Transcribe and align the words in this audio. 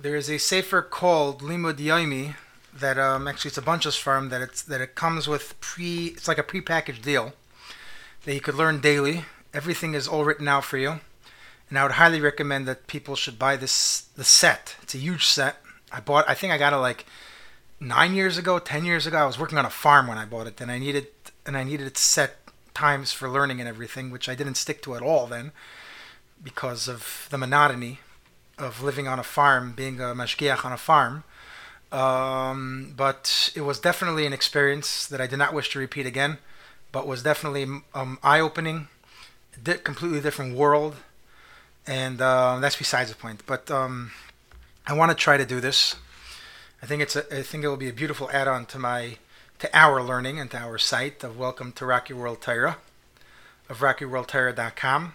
There 0.00 0.14
is 0.14 0.30
a 0.30 0.38
sefer 0.38 0.80
called 0.80 1.42
Limud 1.42 1.78
Yomi 1.78 2.36
that 2.72 2.98
um, 3.00 3.26
actually 3.26 3.48
it's 3.48 3.58
a 3.58 3.62
bunch 3.62 3.84
of 3.84 3.96
farm 3.96 4.28
that 4.28 4.40
it's 4.40 4.62
that 4.62 4.80
it 4.80 4.94
comes 4.94 5.26
with 5.26 5.60
pre. 5.60 6.06
It's 6.06 6.28
like 6.28 6.38
a 6.38 6.44
prepackaged 6.44 7.02
deal 7.02 7.32
that 8.24 8.32
you 8.32 8.40
could 8.40 8.54
learn 8.54 8.80
daily. 8.80 9.24
Everything 9.52 9.94
is 9.94 10.06
all 10.06 10.24
written 10.24 10.46
out 10.46 10.64
for 10.64 10.78
you, 10.78 11.00
and 11.68 11.76
I 11.76 11.82
would 11.82 11.92
highly 11.98 12.20
recommend 12.20 12.68
that 12.68 12.86
people 12.86 13.16
should 13.16 13.40
buy 13.40 13.56
this 13.56 14.02
the 14.14 14.22
set. 14.22 14.76
It's 14.82 14.94
a 14.94 14.98
huge 14.98 15.26
set. 15.26 15.56
I 15.90 15.98
bought. 15.98 16.28
I 16.28 16.34
think 16.34 16.52
I 16.52 16.58
got 16.58 16.72
it 16.72 16.76
like 16.76 17.04
nine 17.80 18.14
years 18.14 18.38
ago, 18.38 18.60
ten 18.60 18.84
years 18.84 19.04
ago. 19.04 19.16
I 19.16 19.26
was 19.26 19.36
working 19.40 19.58
on 19.58 19.66
a 19.66 19.70
farm 19.70 20.06
when 20.06 20.16
I 20.16 20.26
bought 20.26 20.46
it, 20.46 20.60
and 20.60 20.70
I 20.70 20.78
needed 20.78 21.08
and 21.44 21.56
I 21.56 21.64
needed 21.64 21.88
it 21.88 21.98
set 21.98 22.36
times 22.72 23.10
for 23.10 23.28
learning 23.28 23.58
and 23.58 23.68
everything, 23.68 24.12
which 24.12 24.28
I 24.28 24.36
didn't 24.36 24.58
stick 24.58 24.80
to 24.82 24.94
at 24.94 25.02
all 25.02 25.26
then 25.26 25.50
because 26.40 26.86
of 26.86 27.26
the 27.30 27.38
monotony 27.38 27.98
of 28.58 28.82
living 28.82 29.08
on 29.08 29.18
a 29.18 29.22
farm, 29.22 29.72
being 29.72 30.00
a 30.00 30.14
mashgiach 30.14 30.64
on 30.64 30.72
a 30.72 30.76
farm. 30.76 31.24
Um, 31.90 32.92
but 32.96 33.50
it 33.54 33.62
was 33.62 33.78
definitely 33.78 34.26
an 34.26 34.32
experience 34.32 35.06
that 35.06 35.20
I 35.20 35.26
did 35.26 35.38
not 35.38 35.54
wish 35.54 35.70
to 35.70 35.78
repeat 35.78 36.06
again, 36.06 36.38
but 36.92 37.06
was 37.06 37.22
definitely 37.22 37.64
um, 37.94 38.18
eye-opening, 38.22 38.88
di- 39.62 39.78
completely 39.78 40.20
different 40.20 40.56
world, 40.56 40.96
and 41.86 42.20
uh, 42.20 42.58
that's 42.60 42.76
besides 42.76 43.10
the 43.10 43.16
point. 43.16 43.42
But 43.46 43.70
um, 43.70 44.10
I 44.86 44.92
want 44.92 45.10
to 45.10 45.14
try 45.14 45.38
to 45.38 45.46
do 45.46 45.60
this. 45.60 45.96
I 46.82 46.86
think 46.86 47.02
it's 47.02 47.16
a, 47.16 47.38
I 47.38 47.42
think 47.42 47.64
it 47.64 47.68
will 47.68 47.76
be 47.76 47.88
a 47.88 47.94
beautiful 47.94 48.30
add-on 48.32 48.66
to 48.66 48.78
my 48.78 49.16
to 49.58 49.76
our 49.76 50.00
learning 50.00 50.38
and 50.38 50.50
to 50.52 50.56
our 50.56 50.78
site 50.78 51.24
of 51.24 51.36
Welcome 51.36 51.72
to 51.72 51.86
Rocky 51.86 52.12
World 52.12 52.40
Torah 52.40 52.76
of 53.68 53.80
RockyWorldTorah.com. 53.80 55.14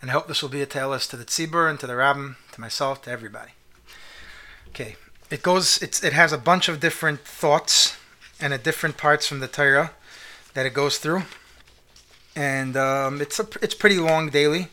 And 0.00 0.10
I 0.10 0.12
hope 0.14 0.28
this 0.28 0.42
will 0.42 0.48
be 0.48 0.62
a 0.62 0.66
tales 0.66 1.06
to 1.08 1.16
the 1.16 1.24
tzibur 1.24 1.68
and 1.68 1.78
to 1.80 1.86
the 1.86 1.96
rabbin, 1.96 2.36
myself, 2.60 3.02
to 3.02 3.10
everybody. 3.10 3.52
Okay, 4.68 4.96
it 5.30 5.42
goes. 5.42 5.82
It's 5.82 6.02
it 6.04 6.12
has 6.12 6.32
a 6.32 6.38
bunch 6.38 6.68
of 6.68 6.78
different 6.78 7.20
thoughts 7.20 7.96
and 8.40 8.54
at 8.54 8.62
different 8.62 8.96
parts 8.96 9.26
from 9.26 9.40
the 9.40 9.48
Torah 9.48 9.92
that 10.54 10.66
it 10.66 10.74
goes 10.74 10.98
through, 10.98 11.22
and 12.36 12.76
um, 12.76 13.20
it's 13.20 13.40
a 13.40 13.46
it's 13.62 13.74
pretty 13.74 13.98
long 13.98 14.30
daily. 14.30 14.68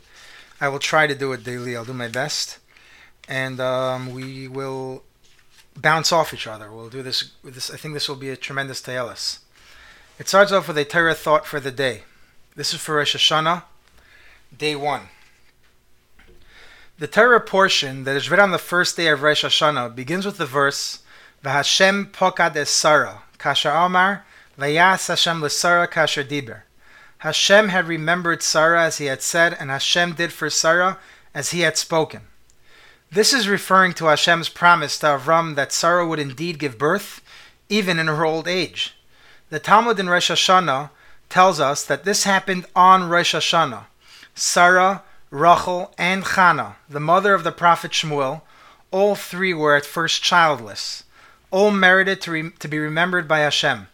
I 0.59 0.69
will 0.69 0.79
try 0.79 1.07
to 1.07 1.15
do 1.15 1.33
it 1.33 1.43
daily. 1.43 1.75
I'll 1.75 1.85
do 1.85 1.93
my 1.93 2.07
best, 2.07 2.59
and 3.27 3.59
um, 3.59 4.13
we 4.13 4.47
will 4.47 5.03
bounce 5.75 6.11
off 6.11 6.33
each 6.33 6.47
other. 6.47 6.71
We'll 6.71 6.89
do 6.89 7.03
this. 7.03 7.31
This 7.43 7.71
I 7.71 7.77
think 7.77 7.93
this 7.93 8.09
will 8.09 8.15
be 8.15 8.29
a 8.29 8.37
tremendous 8.37 8.81
talis. 8.81 9.39
It 10.19 10.27
starts 10.27 10.51
off 10.51 10.67
with 10.67 10.77
a 10.77 10.85
Torah 10.85 11.13
thought 11.13 11.45
for 11.45 11.59
the 11.59 11.71
day. 11.71 12.03
This 12.55 12.73
is 12.73 12.79
for 12.79 12.95
Rosh 12.95 13.15
Hashanah, 13.15 13.63
day 14.55 14.75
one. 14.75 15.09
The 16.99 17.07
Torah 17.07 17.39
portion 17.39 18.05
that 18.05 18.15
is 18.15 18.31
read 18.31 18.39
on 18.39 18.49
the 18.49 18.57
first 18.57 18.97
day 18.97 19.09
of 19.09 19.21
Rosh 19.21 19.45
Hashanah 19.45 19.93
begins 19.93 20.25
with 20.25 20.37
the 20.37 20.47
verse 20.47 21.03
"V'Hashem 21.45 22.09
pokad 22.09 22.55
es 22.55 22.71
Sarah, 22.71 23.21
kasher 23.37 23.69
Amar, 23.69 24.25
vayas 24.57 25.07
Hashem 25.07 25.39
l'Sarah 25.39 25.87
kasher 25.87 26.27
diber." 26.27 26.61
Hashem 27.19 27.69
had 27.69 27.87
remembered 27.87 28.41
Sarah 28.41 28.81
as 28.81 28.97
he 28.97 29.05
had 29.05 29.21
said, 29.21 29.55
and 29.59 29.69
Hashem 29.69 30.13
did 30.13 30.33
for 30.33 30.49
Sarah 30.49 30.97
as 31.35 31.51
he 31.51 31.59
had 31.59 31.77
spoken. 31.77 32.21
This 33.11 33.31
is 33.31 33.47
referring 33.47 33.93
to 33.93 34.05
Hashem's 34.05 34.49
promise 34.49 34.97
to 34.97 35.05
Avram 35.05 35.53
that 35.53 35.71
Sarah 35.71 36.07
would 36.07 36.17
indeed 36.17 36.57
give 36.57 36.79
birth, 36.79 37.21
even 37.69 37.99
in 37.99 38.07
her 38.07 38.25
old 38.25 38.47
age. 38.47 38.95
The 39.51 39.59
Talmud 39.59 39.99
in 39.99 40.09
Rosh 40.09 40.31
Hashanah 40.31 40.89
tells 41.29 41.59
us 41.59 41.83
that 41.83 42.05
this 42.05 42.23
happened 42.23 42.65
on 42.75 43.07
Rosh 43.07 43.35
Hashanah. 43.35 43.85
Sarah, 44.33 45.03
Rachel, 45.29 45.93
and 45.97 46.23
Chana, 46.23 46.75
the 46.89 46.99
mother 46.99 47.33
of 47.33 47.43
the 47.43 47.51
prophet 47.51 47.91
Shmuel, 47.91 48.41
all 48.91 49.15
three 49.15 49.53
were 49.53 49.75
at 49.75 49.85
first 49.85 50.23
childless. 50.23 51.03
All 51.51 51.71
merited 51.71 52.21
to, 52.21 52.31
re- 52.31 52.51
to 52.59 52.67
be 52.67 52.79
remembered 52.79 53.27
by 53.27 53.39
Hashem, 53.39 53.87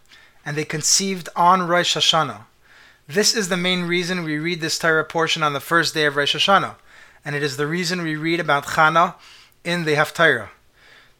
and 0.46 0.56
they 0.56 0.64
conceived 0.64 1.28
on 1.34 1.66
Rosh 1.66 1.96
Hashanah. 1.96 2.42
This 3.08 3.34
is 3.34 3.48
the 3.48 3.56
main 3.56 3.84
reason 3.84 4.24
we 4.24 4.38
read 4.38 4.60
this 4.60 4.78
Torah 4.78 5.04
portion 5.04 5.42
on 5.42 5.52
the 5.52 5.60
first 5.60 5.92
day 5.92 6.04
of 6.04 6.16
Rosh 6.16 6.34
Hashanah, 6.36 6.76
and 7.24 7.34
it 7.34 7.42
is 7.42 7.56
the 7.56 7.66
reason 7.66 8.02
we 8.02 8.16
read 8.16 8.40
about 8.40 8.66
Chana 8.66 9.14
in 9.64 9.84
the 9.84 9.94
Haftarah. 9.94 10.48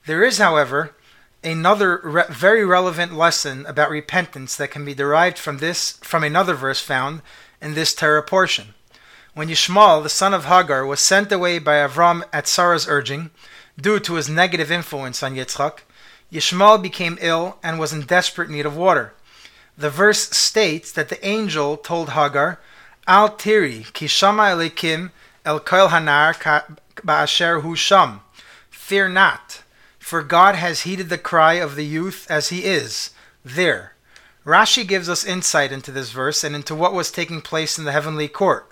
There 0.06 0.22
is, 0.22 0.38
however, 0.38 0.94
another 1.42 2.00
re- 2.02 2.24
very 2.30 2.64
relevant 2.64 3.14
lesson 3.14 3.66
about 3.66 3.90
repentance 3.90 4.56
that 4.56 4.70
can 4.70 4.84
be 4.84 4.94
derived 4.94 5.38
from 5.38 5.58
this 5.58 5.92
from 6.02 6.22
another 6.22 6.54
verse 6.54 6.80
found 6.80 7.22
in 7.60 7.74
this 7.74 7.94
Torah 7.94 8.22
portion. 8.22 8.73
When 9.34 9.48
Yishmael, 9.48 10.00
the 10.00 10.08
son 10.08 10.32
of 10.32 10.44
Hagar, 10.44 10.86
was 10.86 11.00
sent 11.00 11.32
away 11.32 11.58
by 11.58 11.74
Avram 11.74 12.22
at 12.32 12.46
Sarah's 12.46 12.86
urging, 12.86 13.30
due 13.76 13.98
to 13.98 14.14
his 14.14 14.28
negative 14.28 14.70
influence 14.70 15.24
on 15.24 15.34
Yitzchak, 15.34 15.80
Yishmael 16.32 16.80
became 16.80 17.18
ill 17.20 17.58
and 17.60 17.80
was 17.80 17.92
in 17.92 18.02
desperate 18.02 18.48
need 18.48 18.64
of 18.64 18.76
water. 18.76 19.12
The 19.76 19.90
verse 19.90 20.30
states 20.30 20.92
that 20.92 21.08
the 21.08 21.26
angel 21.26 21.76
told 21.76 22.10
Hagar, 22.10 22.60
Al 23.08 23.30
tiri 23.30 23.92
ki 23.92 24.06
shama 24.06 24.50
el 24.50 25.60
koil 25.60 25.88
hanar 25.88 26.76
ba'asher 27.04 27.62
hu 27.62 27.74
sham. 27.74 28.20
Fear 28.70 29.08
not, 29.08 29.64
for 29.98 30.22
God 30.22 30.54
has 30.54 30.82
heeded 30.82 31.08
the 31.08 31.18
cry 31.18 31.54
of 31.54 31.74
the 31.74 31.84
youth 31.84 32.24
as 32.30 32.50
he 32.50 32.64
is, 32.64 33.10
there. 33.44 33.94
Rashi 34.46 34.86
gives 34.86 35.08
us 35.08 35.24
insight 35.24 35.72
into 35.72 35.90
this 35.90 36.10
verse 36.10 36.44
and 36.44 36.54
into 36.54 36.74
what 36.76 36.94
was 36.94 37.10
taking 37.10 37.40
place 37.40 37.78
in 37.78 37.84
the 37.84 37.92
heavenly 37.92 38.28
court. 38.28 38.70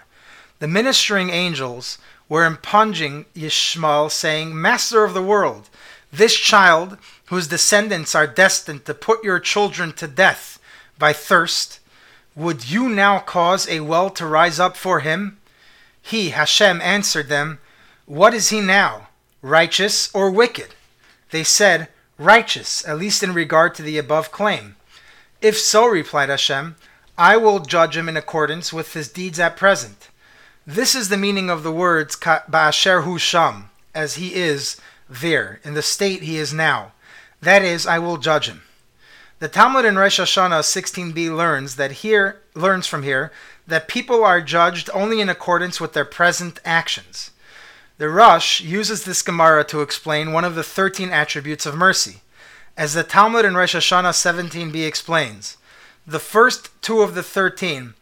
The 0.63 0.69
ministering 0.69 1.31
angels 1.31 1.99
were 2.29 2.45
impunging 2.45 3.25
Yishmael, 3.35 4.09
saying, 4.13 4.61
Master 4.61 5.03
of 5.03 5.13
the 5.13 5.21
world, 5.21 5.69
this 6.13 6.37
child, 6.37 6.99
whose 7.27 7.49
descendants 7.49 8.15
are 8.15 8.29
destined 8.29 8.85
to 8.85 8.95
put 8.95 9.25
your 9.25 9.41
children 9.41 9.93
to 9.95 10.07
death 10.07 10.61
by 11.01 11.15
thirst, 11.15 11.81
would 12.37 12.71
you 12.71 12.89
now 12.89 13.19
cause 13.19 13.69
a 13.69 13.81
well 13.81 14.09
to 14.11 14.25
rise 14.25 14.61
up 14.61 14.77
for 14.77 15.01
him? 15.01 15.39
He, 16.01 16.29
Hashem, 16.29 16.81
answered 16.81 17.29
them, 17.29 17.59
What 18.07 18.33
is 18.33 18.51
he 18.51 18.61
now, 18.61 19.09
righteous 19.43 20.15
or 20.15 20.31
wicked? 20.31 20.77
They 21.33 21.43
said, 21.43 21.89
Righteous, 22.19 22.87
at 22.87 22.99
least 22.99 23.25
in 23.25 23.35
regard 23.35 23.75
to 23.75 23.83
the 23.83 23.99
above 23.99 24.31
claim. 24.31 24.77
If 25.41 25.59
so, 25.59 25.87
replied 25.87 26.29
Hashem, 26.29 26.77
I 27.19 27.37
will 27.37 27.59
judge 27.59 27.97
him 27.97 28.09
in 28.09 28.17
accordance 28.17 28.73
with 28.73 28.93
his 28.93 29.09
deeds 29.09 29.41
at 29.41 29.57
present. 29.57 30.09
This 30.67 30.95
is 30.95 31.09
the 31.09 31.17
meaning 31.17 31.51
of 31.51 31.65
the 31.65 31.73
words 31.73 32.15
Ba'asher 32.15 33.03
Hu 33.03 33.19
Sham, 33.19 33.71
as 33.97 34.15
he 34.15 34.35
is 34.35 34.77
there, 35.11 35.59
in 35.65 35.75
the 35.75 35.83
state 35.83 36.23
he 36.23 36.37
is 36.37 36.55
now. 36.55 36.93
That 37.41 37.63
is, 37.63 37.85
I 37.85 37.99
will 37.99 38.17
judge 38.17 38.49
him. 38.49 38.63
The 39.41 39.49
Talmud 39.49 39.85
in 39.85 39.97
Rosh 39.97 40.21
Hashanah 40.21 40.61
16b 40.61 41.37
learns 41.37 41.75
that 41.75 41.91
here 41.91 42.41
learns 42.55 42.87
from 42.87 43.03
here 43.03 43.33
that 43.67 43.89
people 43.89 44.25
are 44.25 44.41
judged 44.41 44.89
only 44.95 45.21
in 45.21 45.29
accordance 45.29 45.81
with 45.81 45.95
their 45.95 46.05
present 46.05 46.61
actions. 46.65 47.33
The 47.99 48.09
Rosh 48.09 48.61
uses 48.61 49.03
this 49.03 49.23
Gemara 49.23 49.65
to 49.65 49.81
explain 49.81 50.33
one 50.33 50.45
of 50.45 50.55
the 50.55 50.63
13 50.63 51.11
attributes 51.11 51.67
of 51.67 51.75
mercy. 51.75 52.21
As 52.77 52.95
the 52.95 53.03
Talmud 53.03 53.45
in 53.45 53.57
Rosh 53.57 53.75
Hashanah 53.75 54.11
17b 54.11 54.87
explains, 54.87 55.57
the 56.07 56.21
first 56.21 56.71
two 56.83 57.01
of 57.01 57.17
the 57.17 57.23
13 57.25 57.95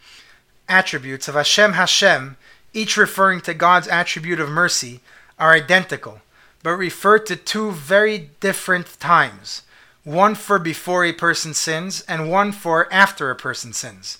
attributes 0.68 1.26
of 1.26 1.34
Hashem 1.34 1.72
Hashem 1.72 2.36
each 2.72 2.96
referring 2.96 3.40
to 3.42 3.54
God's 3.54 3.88
attribute 3.88 4.40
of 4.40 4.48
mercy, 4.48 5.00
are 5.38 5.52
identical, 5.52 6.20
but 6.62 6.76
refer 6.76 7.18
to 7.18 7.36
two 7.36 7.72
very 7.72 8.30
different 8.40 8.98
times 9.00 9.62
one 10.04 10.34
for 10.34 10.58
before 10.58 11.04
a 11.04 11.12
person 11.12 11.52
sins, 11.52 12.02
and 12.08 12.30
one 12.30 12.52
for 12.52 12.92
after 12.92 13.30
a 13.30 13.36
person 13.36 13.72
sins. 13.72 14.18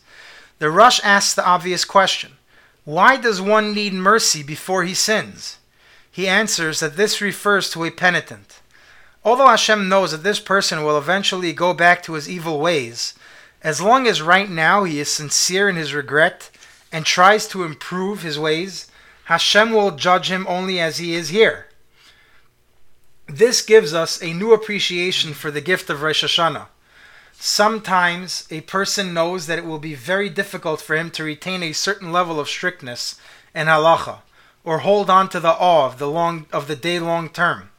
The 0.59 0.71
Rosh 0.71 1.01
asks 1.03 1.35
the 1.35 1.45
obvious 1.45 1.85
question 1.85 2.33
why 2.85 3.17
does 3.17 3.41
one 3.41 3.75
need 3.75 3.93
mercy 3.93 4.43
before 4.43 4.85
he 4.85 4.95
sins? 4.95 5.59
He 6.11 6.27
answers 6.27 6.81
that 6.81 6.97
this 6.97 7.21
refers 7.21 7.71
to 7.71 7.85
a 7.85 7.91
penitent. 7.91 8.61
Although 9.25 9.49
Hashem 9.49 9.89
knows 9.89 10.13
that 10.13 10.23
this 10.23 10.41
person 10.41 10.83
will 10.83 10.99
eventually 10.99 11.53
go 11.53 11.75
back 11.75 12.03
to 12.03 12.15
his 12.15 12.29
evil 12.29 12.59
ways, 12.59 13.15
as 13.63 13.83
long 13.83 14.07
as 14.07 14.23
right 14.23 14.51
now 14.51 14.85
he 14.85 14.99
is 14.99 15.11
sincere 15.11 15.69
in 15.69 15.77
his 15.77 15.95
regret 15.95 16.51
and 16.93 17.05
tries 17.05 17.47
to 17.49 17.65
improve 17.65 18.23
his 18.23 18.39
ways, 18.39 18.91
Hashem 19.25 19.73
will 19.73 19.93
judge 19.93 20.31
him 20.31 20.47
only 20.49 20.81
as 20.81 20.99
he 20.99 21.15
is 21.15 21.29
here. 21.29 21.67
This 23.27 23.63
gives 23.63 23.95
us 23.95 24.21
a 24.21 24.35
new 24.35 24.53
appreciation 24.53 25.35
for 25.35 25.53
the 25.53 25.61
gift 25.61 25.89
of 25.89 26.03
Rosh 26.03 26.25
Hashanah. 26.25 26.67
Sometimes 27.33 28.47
a 28.51 28.61
person 28.63 29.15
knows 29.15 29.47
that 29.47 29.59
it 29.59 29.65
will 29.65 29.79
be 29.79 29.95
very 29.95 30.29
difficult 30.29 30.81
for 30.81 30.97
him 30.97 31.11
to 31.13 31.25
retain 31.25 31.63
a 31.63 31.73
certain 31.73 32.13
level 32.13 32.41
of 32.41 32.49
strictness 32.49 33.19
and 33.55 33.69
halacha, 33.69 34.19
or 34.65 34.81
hold 34.81 35.09
on 35.09 35.29
to 35.29 35.41
the 35.41 35.55
awe 35.55 35.87
of 35.87 35.99
the 35.99 36.11
long 36.11 36.47
of 36.53 36.67
the 36.67 36.77
day 36.77 36.99
long 36.99 37.29
term. 37.29 37.71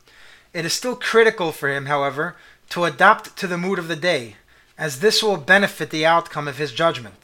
It 0.54 0.66
is 0.66 0.74
still 0.74 0.96
critical 0.96 1.52
for 1.52 1.70
him, 1.70 1.86
however, 1.86 2.36
to 2.70 2.86
adapt 2.86 3.38
to 3.38 3.46
the 3.46 3.58
mood 3.58 3.78
of 3.78 3.88
the 3.88 3.96
day, 3.96 4.38
as 4.78 5.00
this 5.00 5.22
will 5.22 5.38
benefit 5.38 5.90
the 5.90 6.06
outcome 6.06 6.48
of 6.48 6.58
his 6.58 6.72
judgment. 6.72 7.21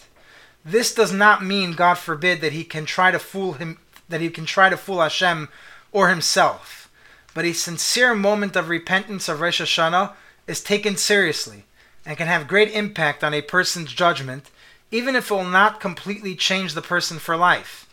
This 0.66 0.94
does 0.94 1.14
not 1.14 1.44
mean, 1.44 1.74
God 1.74 1.96
forbid, 1.96 2.42
that 2.42 2.54
he 2.54 2.64
can 2.64 2.86
try 2.86 3.12
to 3.12 3.20
fool 3.20 3.54
him, 3.54 3.78
that 4.10 4.22
he 4.22 4.30
can 4.30 4.46
try 4.46 4.70
to 4.70 4.78
fool 4.78 5.02
Hashem 5.02 5.50
or 5.92 6.10
himself. 6.10 6.90
but 7.38 7.46
a 7.46 7.54
sincere 7.54 8.16
moment 8.16 8.56
of 8.56 8.68
repentance 8.68 9.30
of 9.30 9.42
Rosh 9.42 9.62
Hashanah 9.62 10.14
is 10.48 10.60
taken 10.60 10.98
seriously 10.98 11.66
and 12.04 12.18
can 12.18 12.26
have 12.26 12.48
great 12.48 12.72
impact 12.72 13.24
on 13.24 13.32
a 13.32 13.44
person's 13.44 13.94
judgment, 13.94 14.50
even 14.90 15.16
if 15.16 15.30
it 15.30 15.34
will 15.36 15.44
not 15.44 15.80
completely 15.80 16.34
change 16.34 16.74
the 16.74 16.82
person 16.82 17.20
for 17.20 17.38
life. 17.38 17.88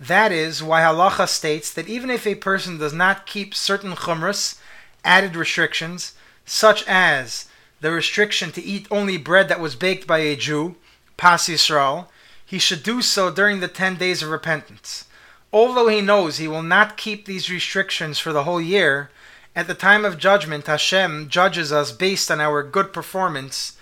That 0.00 0.32
is 0.32 0.62
why 0.62 0.80
halacha 0.80 1.28
states 1.28 1.70
that 1.74 1.88
even 1.88 2.08
if 2.08 2.26
a 2.26 2.36
person 2.36 2.78
does 2.78 2.94
not 2.94 3.26
keep 3.26 3.54
certain 3.54 3.92
chumras, 3.92 4.58
added 5.04 5.36
restrictions, 5.36 6.14
such 6.46 6.82
as 6.86 7.48
the 7.82 7.90
restriction 7.90 8.50
to 8.52 8.62
eat 8.62 8.86
only 8.90 9.18
bread 9.18 9.50
that 9.50 9.60
was 9.60 9.76
baked 9.76 10.06
by 10.06 10.20
a 10.20 10.36
Jew, 10.36 10.76
Pas 11.16 11.48
Yisrael, 11.48 12.06
he 12.44 12.58
should 12.58 12.82
do 12.82 13.02
so 13.02 13.30
during 13.30 13.60
the 13.60 13.68
10 13.68 13.96
days 13.96 14.22
of 14.22 14.30
repentance. 14.30 15.06
Although 15.52 15.88
he 15.88 16.00
knows 16.00 16.36
he 16.36 16.48
will 16.48 16.62
not 16.62 16.96
keep 16.96 17.24
these 17.24 17.50
restrictions 17.50 18.18
for 18.18 18.32
the 18.32 18.44
whole 18.44 18.60
year, 18.60 19.10
at 19.54 19.66
the 19.66 19.74
time 19.74 20.04
of 20.04 20.18
judgment, 20.18 20.66
Hashem 20.66 21.30
judges 21.30 21.72
us 21.72 21.90
based 21.90 22.30
on 22.30 22.40
our 22.40 22.62
good 22.62 22.92
performance 22.92 23.76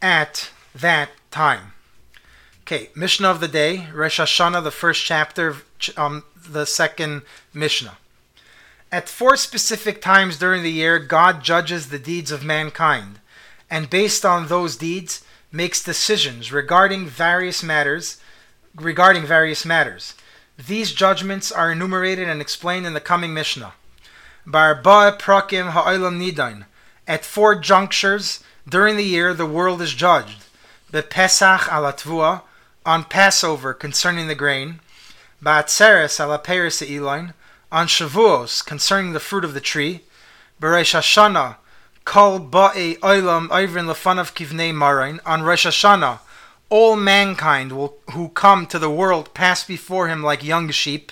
at 0.00 0.50
that 0.74 1.10
time. 1.30 1.72
Okay, 2.62 2.90
Mishnah 2.94 3.28
of 3.28 3.40
the 3.40 3.48
day, 3.48 3.88
Rosh 3.92 4.20
Hashanah, 4.20 4.62
the 4.62 4.70
first 4.70 5.04
chapter, 5.04 5.56
um, 5.96 6.24
the 6.48 6.64
second 6.64 7.22
Mishnah. 7.52 7.98
At 8.92 9.08
four 9.08 9.36
specific 9.36 10.00
times 10.00 10.38
during 10.38 10.62
the 10.62 10.70
year, 10.70 10.98
God 11.00 11.42
judges 11.42 11.88
the 11.88 11.98
deeds 11.98 12.30
of 12.30 12.44
mankind, 12.44 13.18
and 13.68 13.90
based 13.90 14.24
on 14.24 14.46
those 14.46 14.76
deeds, 14.76 15.24
makes 15.56 15.82
decisions 15.82 16.52
regarding 16.52 17.06
various 17.06 17.62
matters. 17.62 18.18
Regarding 18.74 19.24
various 19.24 19.64
matters, 19.64 20.12
these 20.58 20.92
judgments 20.92 21.50
are 21.50 21.72
enumerated 21.72 22.28
and 22.28 22.42
explained 22.42 22.84
in 22.84 22.92
the 22.92 23.00
coming 23.00 23.32
Mishnah. 23.32 23.72
Barba 24.44 25.16
prakim 25.18 25.70
ha'olam 25.70 26.20
nidain. 26.20 26.66
At 27.08 27.24
four 27.24 27.54
junctures 27.54 28.44
during 28.68 28.96
the 28.96 29.04
year, 29.04 29.32
the 29.32 29.46
world 29.46 29.80
is 29.80 29.94
judged. 29.94 30.44
Bepesach 30.92 31.60
alatvua 31.60 32.42
on 32.84 33.04
Passover 33.04 33.72
concerning 33.72 34.28
the 34.28 34.34
grain. 34.34 34.80
Ba'atzeres 35.42 36.20
alaperis 36.20 36.86
eilain 36.86 37.32
on 37.72 37.86
Shavuos 37.86 38.64
concerning 38.64 39.12
the 39.12 39.20
fruit 39.20 39.44
of 39.44 39.54
the 39.54 39.60
tree. 39.60 40.02
Beresh 40.60 40.94
Hashanah 40.94 41.56
Kol 42.06 42.38
ba'i 42.38 42.96
oilam 43.02 43.48
oivrin 43.48 43.88
lefanav 43.90 44.32
kivnei 44.32 44.72
marain. 44.72 45.18
On 45.26 45.42
Rosh 45.42 45.66
Hashanah, 45.66 46.20
all 46.70 46.94
mankind 46.94 47.72
will, 47.72 47.96
who 48.12 48.28
come 48.28 48.64
to 48.66 48.78
the 48.78 48.88
world 48.88 49.34
pass 49.34 49.64
before 49.64 50.06
him 50.06 50.22
like 50.22 50.44
young 50.44 50.70
sheep. 50.70 51.10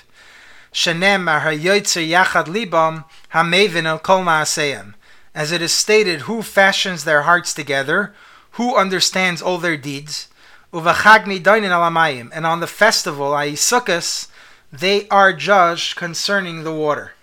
Shenemar 0.72 1.40
hayoytzer 1.42 2.08
yachad 2.08 2.46
libam 2.46 3.06
hamevin 3.32 4.00
kol 4.04 4.20
ma'aseim. 4.20 4.94
As 5.34 5.50
it 5.50 5.60
is 5.60 5.72
stated, 5.72 6.22
who 6.22 6.42
fashions 6.42 7.02
their 7.02 7.22
hearts 7.22 7.52
together, 7.52 8.14
who 8.52 8.76
understands 8.76 9.42
all 9.42 9.58
their 9.58 9.76
deeds. 9.76 10.28
Uvachagni 10.72 11.42
dainin 11.42 11.74
alamayim. 11.74 12.30
And 12.32 12.46
on 12.46 12.60
the 12.60 12.68
festival, 12.68 13.32
Aisukas, 13.32 14.28
they 14.72 15.08
are 15.08 15.32
judged 15.32 15.96
concerning 15.96 16.62
the 16.62 16.72
water. 16.72 17.14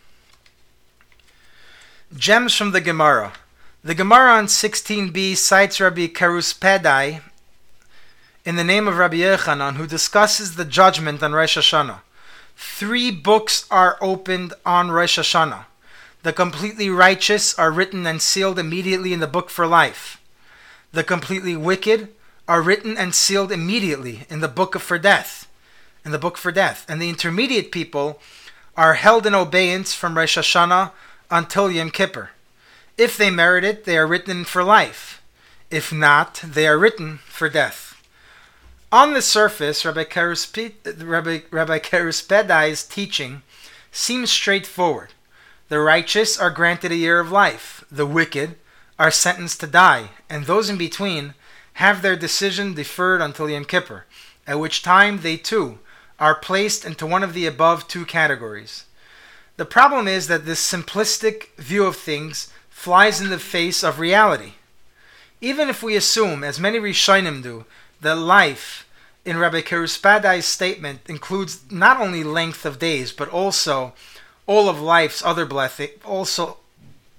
Gems 2.14 2.54
from 2.54 2.72
the 2.72 2.82
Gemara. 2.82 3.32
The 3.84 3.96
Gemara 3.96 4.34
on 4.34 4.46
16b 4.46 5.36
cites 5.36 5.82
Rabbi 5.82 6.06
Karuspedai 6.06 7.22
in 8.46 8.56
the 8.56 8.64
name 8.64 8.88
of 8.88 8.98
Rabbi 8.98 9.18
Yechanan, 9.18 9.78
who 9.78 9.88
discusses 9.88 10.56
the 10.56 10.66
judgment 10.66 11.24
on 11.24 11.34
Rosh 11.34 11.58
Hashanah. 11.58 12.02
Three 12.56 13.10
books 13.10 13.66
are 13.72 13.98
opened 14.00 14.54
on 14.68 14.92
Rosh 14.92 15.18
Hashanah. 15.18 15.66
The 16.22 16.32
completely 16.32 16.92
righteous 16.92 17.58
are 17.58 17.72
written 17.72 18.06
and 18.06 18.22
sealed 18.22 18.60
immediately 18.60 19.14
in 19.14 19.20
the 19.20 19.26
book 19.26 19.50
for 19.50 19.66
life. 19.66 20.22
The 20.92 21.04
completely 21.04 21.56
wicked 21.56 22.10
are 22.48 22.62
written 22.62 23.00
and 23.00 23.16
sealed 23.16 23.52
immediately 23.52 24.28
in 24.30 24.42
the 24.42 24.48
book 24.48 24.78
for 24.78 25.00
death. 25.00 25.50
In 26.06 26.12
the 26.12 26.20
book 26.20 26.38
for 26.38 26.52
death. 26.52 26.86
And 26.88 27.02
the 27.02 27.10
intermediate 27.10 27.72
people 27.72 28.20
are 28.78 28.94
held 28.94 29.26
in 29.26 29.34
obeyance 29.34 29.96
from 29.96 30.20
Rosh 30.20 30.38
Hashanah 30.38 30.92
until 31.32 31.72
Yom 31.72 31.90
Kippur. 31.90 32.30
If 32.98 33.18
they 33.18 33.30
merit 33.30 33.64
it, 33.64 33.86
they 33.86 33.98
are 33.98 34.08
written 34.08 34.44
for 34.46 34.64
life. 34.64 35.22
If 35.70 35.94
not, 35.94 36.42
they 36.44 36.68
are 36.68 36.78
written 36.78 37.20
for 37.26 37.50
death. 37.50 37.88
On 38.92 39.14
the 39.14 39.22
surface, 39.22 39.86
Rabbi, 39.86 40.04
Keruspedai's 40.04 42.84
teaching 42.84 43.42
seems 43.92 44.30
straightforward. 44.30 45.14
The 45.70 45.80
righteous 45.80 46.38
are 46.38 46.50
granted 46.50 46.92
a 46.92 46.98
year 46.98 47.22
of 47.22 47.32
life, 47.32 47.86
the 47.90 48.06
wicked 48.06 48.58
are 49.00 49.10
sentenced 49.10 49.62
to 49.62 49.68
die, 49.68 50.10
and 50.30 50.46
those 50.46 50.70
in 50.70 50.78
between 50.78 51.34
have 51.76 52.02
their 52.02 52.18
decision 52.18 52.74
deferred 52.74 53.22
until 53.22 53.50
Yom 53.50 53.64
Kippur, 53.64 54.06
at 54.46 54.60
which 54.60 54.84
time 54.84 55.22
they 55.22 55.38
too 55.38 55.80
are 56.20 56.36
placed 56.36 56.84
into 56.84 57.06
one 57.06 57.24
of 57.24 57.34
the 57.34 57.46
above 57.46 57.88
two 57.88 58.04
categories. 58.06 58.84
The 59.56 59.66
problem 59.66 60.06
is 60.08 60.28
that 60.28 60.46
this 60.46 60.62
simplistic 60.62 61.56
view 61.56 61.86
of 61.86 61.96
things 61.96 62.52
flies 62.82 63.22
in 63.22 63.30
the 63.30 63.38
face 63.38 63.84
of 63.84 64.00
reality. 64.00 64.54
Even 65.40 65.70
if 65.70 65.84
we 65.84 65.96
assume, 65.96 66.44
as 66.44 66.60
many 66.60 66.80
Rishonim 66.80 67.44
do, 67.44 67.66
that 68.02 68.16
life 68.16 68.90
in 69.24 69.38
Rabbi 69.38 69.62
Keruspadai's 69.62 70.46
statement 70.46 71.02
includes 71.08 71.62
not 71.72 72.02
only 72.02 72.24
length 72.24 72.66
of 72.66 72.80
days, 72.80 73.12
but 73.12 73.30
also 73.30 73.94
all 74.48 74.68
of 74.68 74.82
life's 74.82 75.24
other 75.24 75.46
blessing, 75.46 75.90
also, 76.04 76.58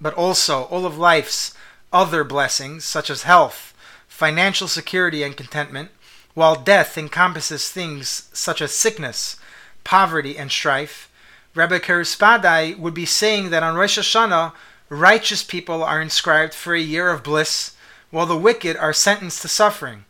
but 0.01 0.13
also 0.15 0.63
all 0.63 0.85
of 0.85 0.97
life's 0.97 1.53
other 1.93 2.25
blessings, 2.25 2.83
such 2.83 3.09
as 3.09 3.23
health, 3.23 3.73
financial 4.09 4.67
security, 4.67 5.23
and 5.23 5.37
contentment, 5.37 5.91
while 6.33 6.55
death 6.55 6.97
encompasses 6.97 7.69
things 7.69 8.29
such 8.33 8.61
as 8.61 8.75
sickness, 8.75 9.37
poverty, 9.85 10.37
and 10.37 10.51
strife. 10.51 11.09
Rabbi 11.55 11.79
Keruspadai 11.79 12.77
would 12.77 12.93
be 12.93 13.05
saying 13.05 13.49
that 13.51 13.63
on 13.63 13.75
Rosh 13.75 13.97
Hashanah 13.97 14.51
righteous 14.89 15.43
people 15.43 15.83
are 15.83 16.01
inscribed 16.01 16.53
for 16.53 16.73
a 16.73 16.79
year 16.79 17.09
of 17.09 17.23
bliss, 17.23 17.75
while 18.11 18.25
the 18.25 18.37
wicked 18.37 18.77
are 18.77 18.93
sentenced 18.93 19.41
to 19.41 19.47
suffering. 19.47 20.05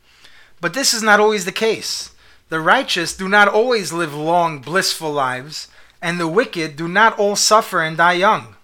But 0.60 0.74
this 0.74 0.94
is 0.94 1.04
not 1.04 1.20
always 1.20 1.46
the 1.46 1.52
case. 1.52 2.12
The 2.50 2.60
righteous 2.60 3.16
do 3.16 3.28
not 3.28 3.48
always 3.48 3.94
live 3.94 4.14
long, 4.14 4.60
blissful 4.60 5.12
lives, 5.12 5.68
and 6.02 6.20
the 6.20 6.28
wicked 6.28 6.76
do 6.76 6.88
not 6.88 7.18
all 7.18 7.36
suffer 7.36 7.82
and 7.82 7.98
die 7.98 8.14
young. 8.14 8.56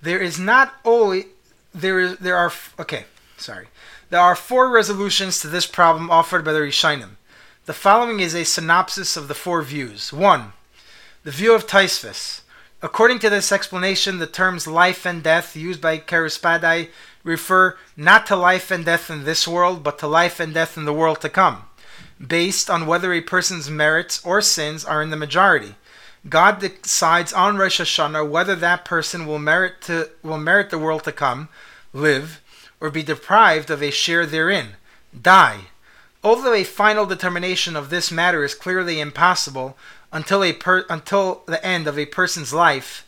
There 0.00 0.20
is 0.20 0.38
not 0.38 0.74
always 0.84 1.24
there 1.74 1.98
is 1.98 2.18
there 2.18 2.36
are 2.36 2.52
okay, 2.78 3.04
sorry. 3.36 3.66
There 4.10 4.20
are 4.20 4.36
four 4.36 4.70
resolutions 4.70 5.40
to 5.40 5.48
this 5.48 5.66
problem 5.66 6.10
offered 6.10 6.44
by 6.44 6.52
the 6.52 6.60
Rishonim. 6.60 7.16
The 7.66 7.74
following 7.74 8.20
is 8.20 8.34
a 8.34 8.44
synopsis 8.44 9.16
of 9.16 9.28
the 9.28 9.34
four 9.34 9.62
views. 9.62 10.12
One, 10.12 10.52
the 11.24 11.30
view 11.30 11.54
of 11.54 11.66
Taisvis. 11.66 12.42
According 12.80 13.18
to 13.20 13.30
this 13.30 13.50
explanation, 13.50 14.18
the 14.18 14.26
terms 14.28 14.68
life 14.68 15.04
and 15.04 15.20
death 15.20 15.56
used 15.56 15.80
by 15.80 15.98
Kerispadai 15.98 16.90
refer 17.24 17.76
not 17.96 18.24
to 18.26 18.36
life 18.36 18.70
and 18.70 18.84
death 18.84 19.10
in 19.10 19.24
this 19.24 19.48
world, 19.48 19.82
but 19.82 19.98
to 19.98 20.06
life 20.06 20.38
and 20.38 20.54
death 20.54 20.76
in 20.76 20.84
the 20.84 20.92
world 20.92 21.20
to 21.22 21.28
come, 21.28 21.64
based 22.24 22.70
on 22.70 22.86
whether 22.86 23.12
a 23.12 23.20
person's 23.20 23.68
merits 23.68 24.24
or 24.24 24.40
sins 24.40 24.84
are 24.84 25.02
in 25.02 25.10
the 25.10 25.16
majority. 25.16 25.74
God 26.28 26.60
decides 26.60 27.32
on 27.32 27.56
Rosh 27.56 27.80
Hashanah 27.80 28.28
whether 28.28 28.54
that 28.54 28.84
person 28.84 29.26
will 29.26 29.38
merit 29.40 29.80
to 29.82 30.10
will 30.22 30.38
merit 30.38 30.70
the 30.70 30.78
world 30.78 31.02
to 31.04 31.12
come, 31.12 31.48
live, 31.92 32.40
or 32.80 32.90
be 32.90 33.02
deprived 33.02 33.70
of 33.70 33.82
a 33.82 33.90
share 33.90 34.24
therein, 34.24 34.76
die. 35.20 35.62
Although 36.22 36.54
a 36.54 36.64
final 36.64 37.06
determination 37.06 37.76
of 37.76 37.90
this 37.90 38.10
matter 38.10 38.44
is 38.44 38.54
clearly 38.54 39.00
impossible, 39.00 39.76
until 40.12 40.42
a 40.42 40.52
per, 40.52 40.84
until 40.88 41.42
the 41.46 41.64
end 41.64 41.86
of 41.86 41.98
a 41.98 42.06
person's 42.06 42.52
life, 42.52 43.06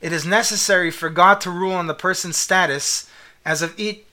it 0.00 0.12
is 0.12 0.26
necessary 0.26 0.90
for 0.90 1.08
God 1.08 1.40
to 1.42 1.50
rule 1.50 1.72
on 1.72 1.86
the 1.86 1.94
person's 1.94 2.36
status 2.36 3.08
as 3.44 3.62
of 3.62 3.78
each 3.78 4.04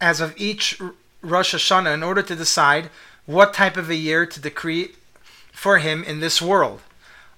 as 0.00 0.20
of 0.20 0.34
each 0.36 0.80
Rosh 1.22 1.54
Hashanah 1.54 1.94
in 1.94 2.02
order 2.02 2.22
to 2.22 2.36
decide 2.36 2.90
what 3.24 3.54
type 3.54 3.76
of 3.76 3.90
a 3.90 3.94
year 3.94 4.26
to 4.26 4.40
decree 4.40 4.90
for 5.52 5.78
him 5.78 6.04
in 6.04 6.20
this 6.20 6.42
world. 6.42 6.80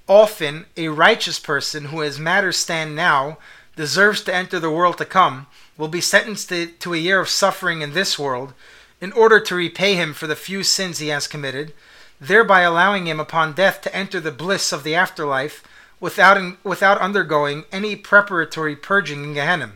Often, 0.08 0.66
a 0.76 0.88
righteous 0.88 1.38
person 1.38 1.86
who 1.86 2.02
as 2.02 2.18
matters 2.18 2.56
stand 2.56 2.96
now 2.96 3.38
deserves 3.76 4.22
to 4.22 4.34
enter 4.34 4.58
the 4.58 4.70
world 4.70 4.98
to 4.98 5.04
come 5.04 5.46
will 5.76 5.88
be 5.88 6.00
sentenced 6.00 6.48
to, 6.48 6.66
to 6.66 6.94
a 6.94 6.98
year 6.98 7.20
of 7.20 7.28
suffering 7.28 7.80
in 7.80 7.92
this 7.92 8.18
world 8.18 8.52
in 9.00 9.12
order 9.12 9.38
to 9.38 9.54
repay 9.54 9.94
him 9.94 10.12
for 10.12 10.26
the 10.26 10.34
few 10.34 10.62
sins 10.62 10.98
he 10.98 11.08
has 11.08 11.28
committed 11.28 11.72
thereby 12.20 12.62
allowing 12.62 13.06
him 13.06 13.20
upon 13.20 13.52
death 13.52 13.80
to 13.82 13.94
enter 13.94 14.20
the 14.20 14.32
bliss 14.32 14.72
of 14.72 14.82
the 14.82 14.94
afterlife 14.94 15.62
without, 16.00 16.56
without 16.64 17.00
undergoing 17.00 17.64
any 17.72 17.96
preparatory 17.96 18.76
purging 18.76 19.24
in 19.24 19.34
Gehenna. 19.34 19.72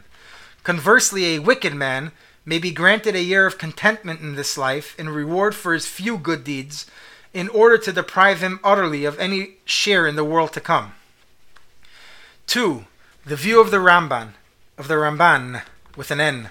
Conversely, 0.62 1.34
a 1.34 1.40
wicked 1.40 1.74
man 1.74 2.12
may 2.44 2.58
be 2.58 2.70
granted 2.72 3.14
a 3.14 3.22
year 3.22 3.46
of 3.46 3.58
contentment 3.58 4.20
in 4.20 4.34
this 4.34 4.58
life 4.58 4.98
in 4.98 5.08
reward 5.08 5.54
for 5.54 5.72
his 5.74 5.86
few 5.86 6.18
good 6.18 6.44
deeds, 6.44 6.86
in 7.32 7.48
order 7.48 7.78
to 7.78 7.92
deprive 7.92 8.40
him 8.40 8.60
utterly 8.62 9.04
of 9.04 9.18
any 9.18 9.52
share 9.64 10.06
in 10.06 10.16
the 10.16 10.24
world 10.24 10.52
to 10.52 10.60
come. 10.60 10.92
2. 12.46 12.84
The 13.24 13.36
view 13.36 13.60
of 13.60 13.70
the 13.70 13.78
Ramban, 13.78 14.32
of 14.76 14.88
the 14.88 14.94
Ramban, 14.94 15.62
with 15.96 16.10
an 16.10 16.20
N. 16.20 16.50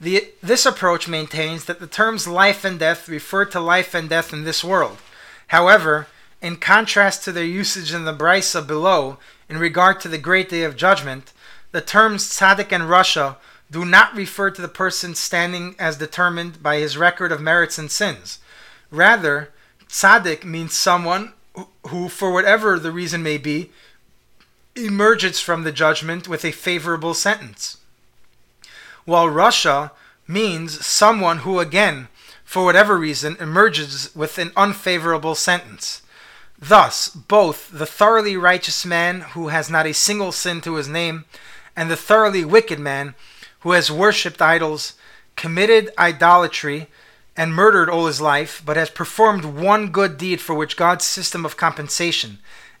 The, 0.00 0.28
this 0.42 0.66
approach 0.66 1.08
maintains 1.08 1.66
that 1.66 1.80
the 1.80 1.86
terms 1.86 2.26
life 2.26 2.64
and 2.64 2.78
death 2.78 3.08
refer 3.08 3.44
to 3.46 3.60
life 3.60 3.94
and 3.94 4.08
death 4.08 4.32
in 4.32 4.44
this 4.44 4.64
world. 4.64 4.98
However, 5.48 6.06
in 6.40 6.56
contrast 6.56 7.24
to 7.24 7.32
their 7.32 7.44
usage 7.44 7.92
in 7.92 8.04
the 8.04 8.14
Brisa 8.14 8.66
below, 8.66 9.18
in 9.48 9.58
regard 9.58 10.00
to 10.00 10.08
the 10.08 10.18
great 10.18 10.48
day 10.48 10.62
of 10.62 10.76
judgment, 10.76 11.32
the 11.72 11.80
terms 11.80 12.24
tzaddik 12.24 12.72
and 12.72 12.84
rasha 12.84 13.36
do 13.70 13.84
not 13.84 14.14
refer 14.14 14.50
to 14.50 14.62
the 14.62 14.68
person 14.68 15.14
standing 15.14 15.74
as 15.78 15.98
determined 15.98 16.62
by 16.62 16.76
his 16.76 16.96
record 16.96 17.32
of 17.32 17.40
merits 17.40 17.78
and 17.78 17.90
sins. 17.90 18.38
Rather, 18.90 19.50
tzaddik 19.88 20.44
means 20.44 20.74
someone 20.74 21.32
who, 21.88 22.08
for 22.08 22.30
whatever 22.30 22.78
the 22.78 22.92
reason 22.92 23.22
may 23.22 23.36
be, 23.36 23.70
emerges 24.76 25.40
from 25.40 25.64
the 25.64 25.72
judgment 25.72 26.28
with 26.28 26.44
a 26.44 26.52
favorable 26.52 27.14
sentence. 27.14 27.78
While 29.04 29.26
rasha 29.26 29.90
means 30.26 30.86
someone 30.86 31.38
who, 31.38 31.58
again, 31.58 32.08
for 32.48 32.64
whatever 32.64 32.96
reason, 32.96 33.36
emerges 33.40 34.10
with 34.14 34.38
an 34.38 34.50
unfavorable 34.56 35.34
sentence. 35.34 36.00
Thus, 36.58 37.10
both 37.10 37.70
the 37.70 37.84
thoroughly 37.84 38.38
righteous 38.38 38.86
man 38.86 39.20
who 39.20 39.48
has 39.48 39.68
not 39.68 39.84
a 39.84 39.92
single 39.92 40.32
sin 40.32 40.62
to 40.62 40.76
his 40.76 40.88
name, 40.88 41.26
and 41.76 41.90
the 41.90 41.94
thoroughly 41.96 42.46
wicked 42.46 42.78
man 42.78 43.14
who 43.60 43.72
has 43.72 43.90
worshipped 43.90 44.40
idols, 44.40 44.94
committed 45.36 45.92
idolatry, 45.98 46.86
and 47.36 47.54
murdered 47.54 47.90
all 47.90 48.06
his 48.06 48.18
life, 48.18 48.62
but 48.64 48.78
has 48.78 48.88
performed 48.88 49.44
one 49.44 49.90
good 49.90 50.16
deed 50.16 50.40
for 50.40 50.54
which 50.54 50.78
God's 50.78 51.04
system 51.04 51.44
of 51.44 51.58
compensation 51.58 52.38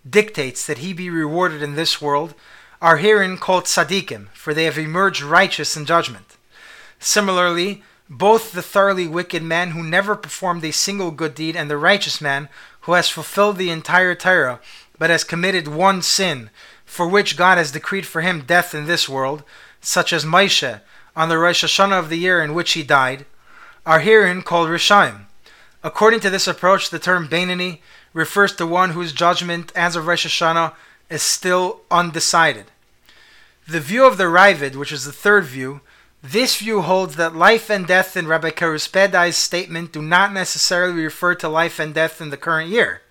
dictates 0.08 0.66
that 0.66 0.78
he 0.78 0.94
be 0.94 1.10
rewarded 1.10 1.62
in 1.62 1.74
this 1.74 2.00
world, 2.00 2.32
are 2.80 2.96
herein 2.96 3.36
called 3.36 3.64
tzaddikim, 3.64 4.28
for 4.32 4.54
they 4.54 4.64
have 4.64 4.78
emerged 4.78 5.20
righteous 5.20 5.76
in 5.76 5.84
judgment. 5.84 6.38
Similarly, 6.98 7.82
both 8.08 8.52
the 8.52 8.62
thoroughly 8.62 9.06
wicked 9.06 9.42
man 9.42 9.72
who 9.72 9.82
never 9.82 10.16
performed 10.16 10.64
a 10.64 10.72
single 10.72 11.10
good 11.10 11.34
deed 11.34 11.56
and 11.56 11.70
the 11.70 11.76
righteous 11.76 12.20
man 12.20 12.48
who 12.82 12.92
has 12.92 13.08
fulfilled 13.08 13.56
the 13.56 13.70
entire 13.70 14.14
Torah 14.14 14.60
but 14.98 15.10
has 15.10 15.24
committed 15.24 15.68
one 15.68 16.02
sin, 16.02 16.50
for 16.84 17.06
which 17.06 17.36
God 17.36 17.58
has 17.58 17.72
decreed 17.72 18.06
for 18.06 18.22
him 18.22 18.42
death 18.42 18.74
in 18.74 18.86
this 18.86 19.08
world, 19.08 19.44
such 19.80 20.12
as 20.12 20.24
Moshe 20.24 20.80
on 21.14 21.28
the 21.28 21.38
Rosh 21.38 21.64
Hashanah 21.64 21.98
of 21.98 22.08
the 22.08 22.18
year 22.18 22.42
in 22.42 22.54
which 22.54 22.72
he 22.72 22.82
died, 22.82 23.26
are 23.84 24.00
herein 24.00 24.42
called 24.42 24.68
Rishaim. 24.68 25.26
According 25.82 26.20
to 26.20 26.30
this 26.30 26.48
approach, 26.48 26.90
the 26.90 26.98
term 26.98 27.28
Bainani 27.28 27.80
refers 28.12 28.54
to 28.56 28.66
one 28.66 28.90
whose 28.90 29.12
judgment 29.12 29.70
as 29.76 29.94
of 29.94 30.06
Rosh 30.06 30.26
Hashanah 30.26 30.74
is 31.08 31.22
still 31.22 31.80
undecided. 31.90 32.66
The 33.68 33.80
view 33.80 34.06
of 34.06 34.16
the 34.16 34.24
Ravid, 34.24 34.76
which 34.76 34.92
is 34.92 35.04
the 35.04 35.12
third 35.12 35.44
view, 35.44 35.80
this 36.22 36.56
view 36.56 36.82
holds 36.82 37.16
that 37.16 37.36
life 37.36 37.70
and 37.70 37.86
death 37.86 38.16
in 38.16 38.26
Rabbi 38.26 38.50
Karuspedai's 38.50 39.36
statement 39.36 39.92
do 39.92 40.02
not 40.02 40.32
necessarily 40.32 41.04
refer 41.04 41.34
to 41.36 41.48
life 41.48 41.78
and 41.78 41.94
death 41.94 42.20
in 42.20 42.30
the 42.30 42.36
current 42.36 42.70
year. 42.70 43.02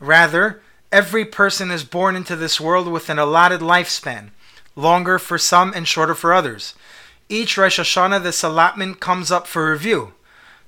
Rather, 0.00 0.62
every 0.90 1.24
person 1.24 1.70
is 1.70 1.84
born 1.84 2.16
into 2.16 2.34
this 2.34 2.60
world 2.60 2.88
with 2.88 3.10
an 3.10 3.18
allotted 3.18 3.60
lifespan, 3.60 4.30
longer 4.74 5.18
for 5.18 5.36
some 5.36 5.72
and 5.74 5.86
shorter 5.86 6.14
for 6.14 6.32
others. 6.32 6.74
Each 7.28 7.58
Rosh 7.58 7.78
Hashanah, 7.78 8.22
this 8.22 8.42
allotment 8.42 9.00
comes 9.00 9.30
up 9.30 9.46
for 9.46 9.70
review. 9.70 10.14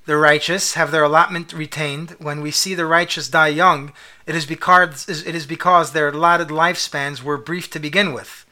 The 0.05 0.17
righteous 0.17 0.73
have 0.73 0.91
their 0.91 1.03
allotment 1.03 1.53
retained. 1.53 2.11
When 2.19 2.41
we 2.41 2.51
see 2.51 2.75
the 2.75 2.85
righteous 2.85 3.29
die 3.29 3.49
young, 3.49 3.93
it 4.25 4.35
is 4.35 4.45
because, 4.45 5.07
it 5.07 5.35
is 5.35 5.45
because 5.45 5.91
their 5.91 6.09
allotted 6.09 6.49
lifespans 6.49 7.23
were 7.23 7.37
brief 7.37 7.69
to 7.71 7.79
begin 7.79 8.13
with, 8.13 8.45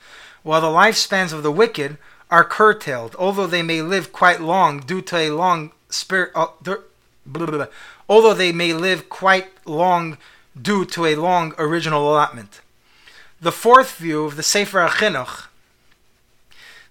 while 0.44 0.62
the 0.62 0.68
lifespans 0.68 1.34
of 1.34 1.44
the 1.44 1.52
wicked 1.52 1.98
are 2.30 2.44
curtailed, 2.44 3.16
although 3.18 3.48
they 3.48 3.64
may 3.64 3.82
live 3.82 4.12
quite 4.12 4.42
long 4.42 4.80
due 4.80 5.02
to 5.02 5.16
a 5.16 5.32
long 5.32 5.72
spirit. 5.90 6.32
Uh, 6.36 7.66
although 8.10 8.34
they 8.34 8.52
may 8.52 8.74
live 8.74 9.10
quite 9.10 9.50
long 9.66 10.18
due 10.60 10.86
to 10.86 11.06
a 11.06 11.16
long 11.16 11.54
original 11.58 12.10
allotment. 12.10 12.62
The 13.40 13.52
fourth 13.52 13.98
view 13.98 14.26
of 14.26 14.36
the 14.36 14.44
Sefer 14.44 14.88
HaChinuch 14.88 15.48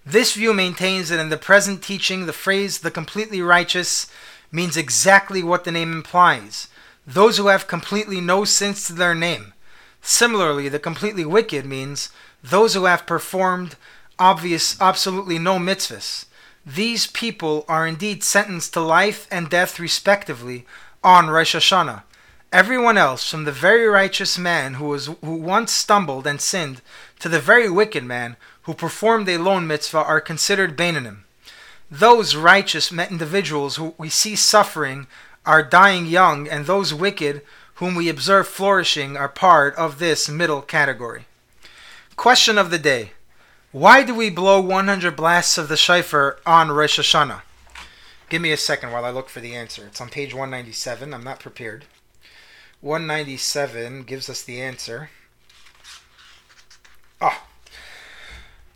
this 0.07 0.35
view 0.35 0.53
maintains 0.53 1.09
that 1.09 1.19
in 1.19 1.27
the 1.27 1.35
present 1.35 1.83
teaching, 1.83 2.27
the 2.27 2.31
phrase 2.31 2.79
the 2.79 2.89
completely 2.89 3.41
righteous 3.41 4.09
means 4.53 4.77
exactly 4.77 5.43
what 5.43 5.65
the 5.65 5.71
name 5.71 5.91
implies 5.91 6.69
those 7.05 7.37
who 7.37 7.47
have 7.47 7.67
completely 7.67 8.21
no 8.21 8.45
sins 8.45 8.85
to 8.85 8.93
their 8.93 9.15
name. 9.15 9.53
Similarly, 10.01 10.69
the 10.69 10.79
completely 10.79 11.25
wicked 11.25 11.65
means 11.65 12.09
those 12.41 12.73
who 12.73 12.85
have 12.85 13.05
performed 13.05 13.75
obvious, 14.19 14.79
absolutely 14.81 15.39
no 15.39 15.57
mitzvahs. 15.57 16.25
These 16.65 17.07
people 17.07 17.65
are 17.67 17.87
indeed 17.87 18.23
sentenced 18.23 18.73
to 18.73 18.81
life 18.81 19.27
and 19.31 19.49
death 19.49 19.79
respectively 19.79 20.65
on 21.03 21.29
Rosh 21.29 21.55
Hashanah. 21.55 22.03
Everyone 22.51 22.97
else, 22.97 23.29
from 23.29 23.43
the 23.43 23.51
very 23.51 23.87
righteous 23.87 24.37
man 24.37 24.75
who 24.75 24.85
was 24.85 25.07
who 25.07 25.35
once 25.35 25.71
stumbled 25.71 26.25
and 26.25 26.39
sinned, 26.39 26.81
to 27.19 27.29
the 27.29 27.39
very 27.39 27.69
wicked 27.69 28.03
man 28.03 28.37
who 28.63 28.73
performed 28.73 29.27
a 29.29 29.37
lone 29.37 29.67
mitzvah, 29.67 30.03
are 30.03 30.21
considered 30.21 30.77
Bainanim. 30.77 31.19
Those 31.91 32.35
righteous 32.35 32.91
individuals 32.91 33.77
who 33.77 33.95
we 33.97 34.09
see 34.09 34.35
suffering 34.35 35.07
are 35.45 35.63
dying 35.63 36.05
young, 36.05 36.47
and 36.47 36.65
those 36.65 36.93
wicked 36.93 37.41
whom 37.75 37.95
we 37.95 38.09
observe 38.09 38.47
flourishing 38.47 39.15
are 39.15 39.29
part 39.29 39.75
of 39.75 39.99
this 39.99 40.27
middle 40.27 40.61
category. 40.61 41.25
Question 42.15 42.57
of 42.57 42.71
the 42.71 42.79
day 42.79 43.11
Why 43.71 44.03
do 44.03 44.15
we 44.15 44.29
blow 44.29 44.61
100 44.61 45.15
blasts 45.15 45.57
of 45.57 45.67
the 45.67 45.75
shofar 45.75 46.39
on 46.45 46.71
Rosh 46.71 46.97
Hashanah? 46.97 47.41
Give 48.29 48.41
me 48.41 48.51
a 48.51 48.57
second 48.57 48.91
while 48.91 49.03
I 49.03 49.09
look 49.09 49.27
for 49.27 49.41
the 49.41 49.55
answer. 49.55 49.85
It's 49.87 49.99
on 49.99 50.09
page 50.09 50.33
197. 50.33 51.13
I'm 51.13 51.23
not 51.23 51.39
prepared. 51.39 51.85
197 52.79 54.03
gives 54.03 54.29
us 54.29 54.41
the 54.41 54.61
answer. 54.61 55.09
Ah. 57.19 57.45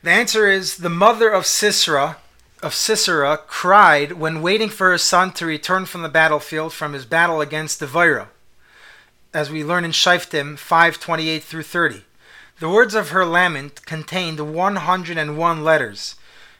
The 0.03 0.12
answer 0.12 0.48
is 0.50 0.77
the 0.77 0.89
mother 0.89 1.29
of 1.29 1.45
Sisera 1.45 2.17
of 2.62 2.75
Sisera 2.75 3.38
cried 3.38 4.13
when 4.13 4.41
waiting 4.41 4.69
for 4.69 4.91
her 4.91 4.98
son 4.98 5.31
to 5.33 5.45
return 5.45 5.86
from 5.86 6.03
the 6.03 6.10
battlefield 6.10 6.74
from 6.74 6.93
his 6.93 7.05
battle 7.05 7.41
against 7.41 7.79
Devorah, 7.79 8.27
as 9.33 9.50
we 9.50 9.63
learn 9.63 9.83
in 9.83 9.91
Shoftim 9.91 10.57
5:28 10.57 11.43
through 11.43 11.63
30. 11.63 12.05
The 12.62 12.70
words 12.70 12.94
of 12.94 13.10
her 13.10 13.25
lament 13.25 13.88
contained 13.88 14.39
101 14.53 15.63
letters. 15.63 16.15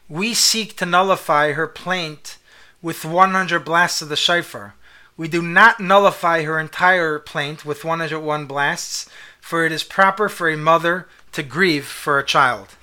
We 0.08 0.34
seek 0.34 0.76
to 0.78 0.84
nullify 0.84 1.52
her 1.52 1.68
plaint 1.68 2.38
with 2.82 3.04
100 3.04 3.60
blasts 3.60 4.02
of 4.02 4.08
the 4.08 4.16
shofar. 4.16 4.74
We 5.16 5.28
do 5.28 5.40
not 5.40 5.78
nullify 5.78 6.42
her 6.42 6.58
entire 6.58 7.20
plaint 7.20 7.64
with 7.64 7.84
101 7.84 8.46
blasts, 8.46 9.08
for 9.40 9.64
it 9.64 9.70
is 9.70 9.84
proper 9.84 10.28
for 10.28 10.50
a 10.50 10.56
mother 10.56 11.06
to 11.30 11.44
grieve 11.44 11.86
for 11.86 12.18
a 12.18 12.26
child. 12.26 12.74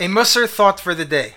A 0.00 0.08
Musar 0.08 0.48
thought 0.48 0.80
for 0.80 0.94
the 0.94 1.04
day. 1.04 1.34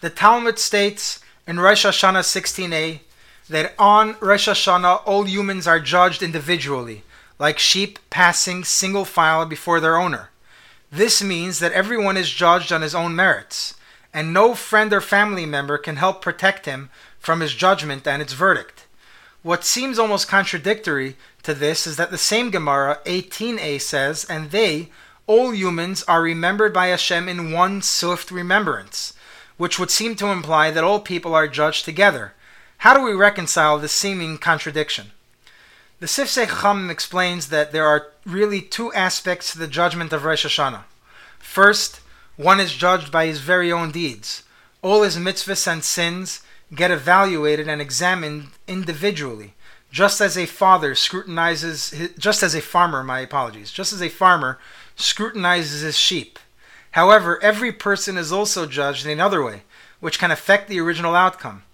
The 0.00 0.10
Talmud 0.10 0.60
states 0.60 1.18
in 1.44 1.58
Rosh 1.58 1.84
Hashanah 1.84 2.20
16a 2.20 3.00
that 3.48 3.74
on 3.80 4.14
Rosh 4.20 4.48
Hashanah 4.48 5.02
all 5.06 5.26
humans 5.26 5.66
are 5.66 5.80
judged 5.80 6.22
individually, 6.22 7.02
like 7.38 7.58
sheep 7.58 7.98
passing 8.10 8.64
single 8.64 9.04
file 9.04 9.46
before 9.46 9.80
their 9.80 9.96
owner. 9.96 10.30
This 10.90 11.22
means 11.22 11.58
that 11.58 11.72
everyone 11.72 12.16
is 12.16 12.30
judged 12.30 12.72
on 12.72 12.82
his 12.82 12.94
own 12.94 13.14
merits, 13.14 13.74
and 14.12 14.32
no 14.32 14.54
friend 14.54 14.92
or 14.92 15.00
family 15.00 15.46
member 15.46 15.78
can 15.78 15.96
help 15.96 16.22
protect 16.22 16.66
him 16.66 16.90
from 17.18 17.40
his 17.40 17.54
judgment 17.54 18.06
and 18.06 18.22
its 18.22 18.32
verdict. 18.32 18.86
What 19.42 19.64
seems 19.64 19.98
almost 19.98 20.28
contradictory 20.28 21.16
to 21.42 21.54
this 21.54 21.86
is 21.86 21.96
that 21.96 22.10
the 22.10 22.18
same 22.18 22.50
Gemara 22.50 23.00
18a 23.04 23.80
says, 23.80 24.24
and 24.24 24.50
they, 24.50 24.88
all 25.26 25.54
humans, 25.54 26.02
are 26.04 26.22
remembered 26.22 26.72
by 26.72 26.88
Hashem 26.88 27.28
in 27.28 27.52
one 27.52 27.82
swift 27.82 28.30
remembrance, 28.30 29.12
which 29.56 29.78
would 29.78 29.90
seem 29.90 30.16
to 30.16 30.28
imply 30.28 30.70
that 30.70 30.84
all 30.84 31.00
people 31.00 31.34
are 31.34 31.46
judged 31.46 31.84
together. 31.84 32.32
How 32.78 32.94
do 32.94 33.02
we 33.02 33.12
reconcile 33.12 33.78
this 33.78 33.92
seeming 33.92 34.38
contradiction? 34.38 35.12
The 36.00 36.06
Sifsei 36.06 36.46
Chacham 36.46 36.90
explains 36.90 37.48
that 37.48 37.72
there 37.72 37.84
are 37.84 38.12
really 38.24 38.60
two 38.60 38.92
aspects 38.92 39.50
to 39.50 39.58
the 39.58 39.66
judgment 39.66 40.12
of 40.12 40.24
Rosh 40.24 40.46
Hashanah. 40.46 40.84
First, 41.40 42.00
one 42.36 42.60
is 42.60 42.72
judged 42.72 43.10
by 43.10 43.26
his 43.26 43.40
very 43.40 43.72
own 43.72 43.90
deeds. 43.90 44.44
All 44.80 45.02
his 45.02 45.16
mitzvahs 45.16 45.66
and 45.66 45.82
sins 45.82 46.42
get 46.72 46.92
evaluated 46.92 47.66
and 47.66 47.80
examined 47.80 48.50
individually, 48.68 49.54
just 49.90 50.20
as 50.20 50.38
a 50.38 50.46
father 50.46 50.94
scrutinizes, 50.94 51.90
his, 51.90 52.10
just 52.16 52.44
as 52.44 52.54
a 52.54 52.60
farmer, 52.60 53.02
my 53.02 53.18
apologies, 53.18 53.72
just 53.72 53.92
as 53.92 54.00
a 54.00 54.08
farmer 54.08 54.60
scrutinizes 54.94 55.80
his 55.80 55.98
sheep. 55.98 56.38
However, 56.92 57.42
every 57.42 57.72
person 57.72 58.16
is 58.16 58.30
also 58.30 58.66
judged 58.66 59.04
in 59.04 59.10
another 59.10 59.42
way, 59.42 59.62
which 59.98 60.20
can 60.20 60.30
affect 60.30 60.68
the 60.68 60.78
original 60.78 61.16
outcome. 61.16 61.64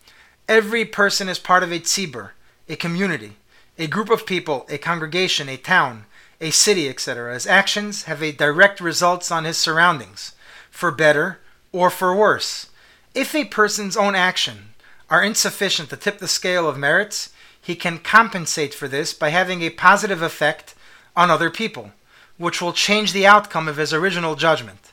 Every 0.49 0.87
person 0.87 1.29
is 1.29 1.39
part 1.39 1.63
of 1.63 1.71
a 1.71 1.79
tzibur, 1.79 2.31
a 2.71 2.77
community, 2.77 3.37
a 3.79 3.87
group 3.87 4.11
of 4.11 4.27
people, 4.27 4.67
a 4.69 4.79
congregation, 4.79 5.49
a 5.49 5.57
town, 5.57 6.05
a 6.41 6.51
city, 6.51 6.89
etc. 6.89 7.35
His 7.35 7.47
actions 7.47 8.05
have 8.05 8.23
a 8.23 8.33
direct 8.33 8.81
results 8.81 9.31
on 9.31 9.45
his 9.45 9.57
surroundings, 9.57 10.33
for 10.71 10.91
better 10.91 11.39
or 11.73 11.91
for 11.91 12.15
worse. 12.15 12.69
If 13.15 13.35
a 13.35 13.45
person's 13.45 13.97
own 13.97 14.15
action 14.15 14.75
are 15.11 15.23
insufficient 15.23 15.91
to 15.91 15.97
tip 15.97 16.19
the 16.19 16.29
scale 16.29 16.69
of 16.69 16.79
merits, 16.79 17.33
he 17.61 17.75
can 17.75 17.99
compensate 17.99 18.75
for 18.75 18.89
this 18.89 19.15
by 19.15 19.31
having 19.31 19.63
a 19.63 19.71
positive 19.71 20.23
effect 20.23 20.75
on 21.17 21.31
other 21.31 21.51
people, 21.51 21.93
which 22.37 22.61
will 22.61 22.73
change 22.73 23.13
the 23.13 23.27
outcome 23.27 23.69
of 23.69 23.77
his 23.77 23.93
original 23.93 24.35
judgment. 24.35 24.93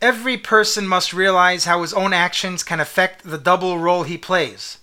Every 0.00 0.36
person 0.36 0.86
must 0.86 1.12
realize 1.12 1.64
how 1.64 1.82
his 1.82 1.94
own 1.94 2.12
actions 2.12 2.62
can 2.62 2.80
affect 2.80 3.24
the 3.24 3.38
double 3.38 3.78
role 3.78 4.02
he 4.02 4.18
plays. 4.18 4.78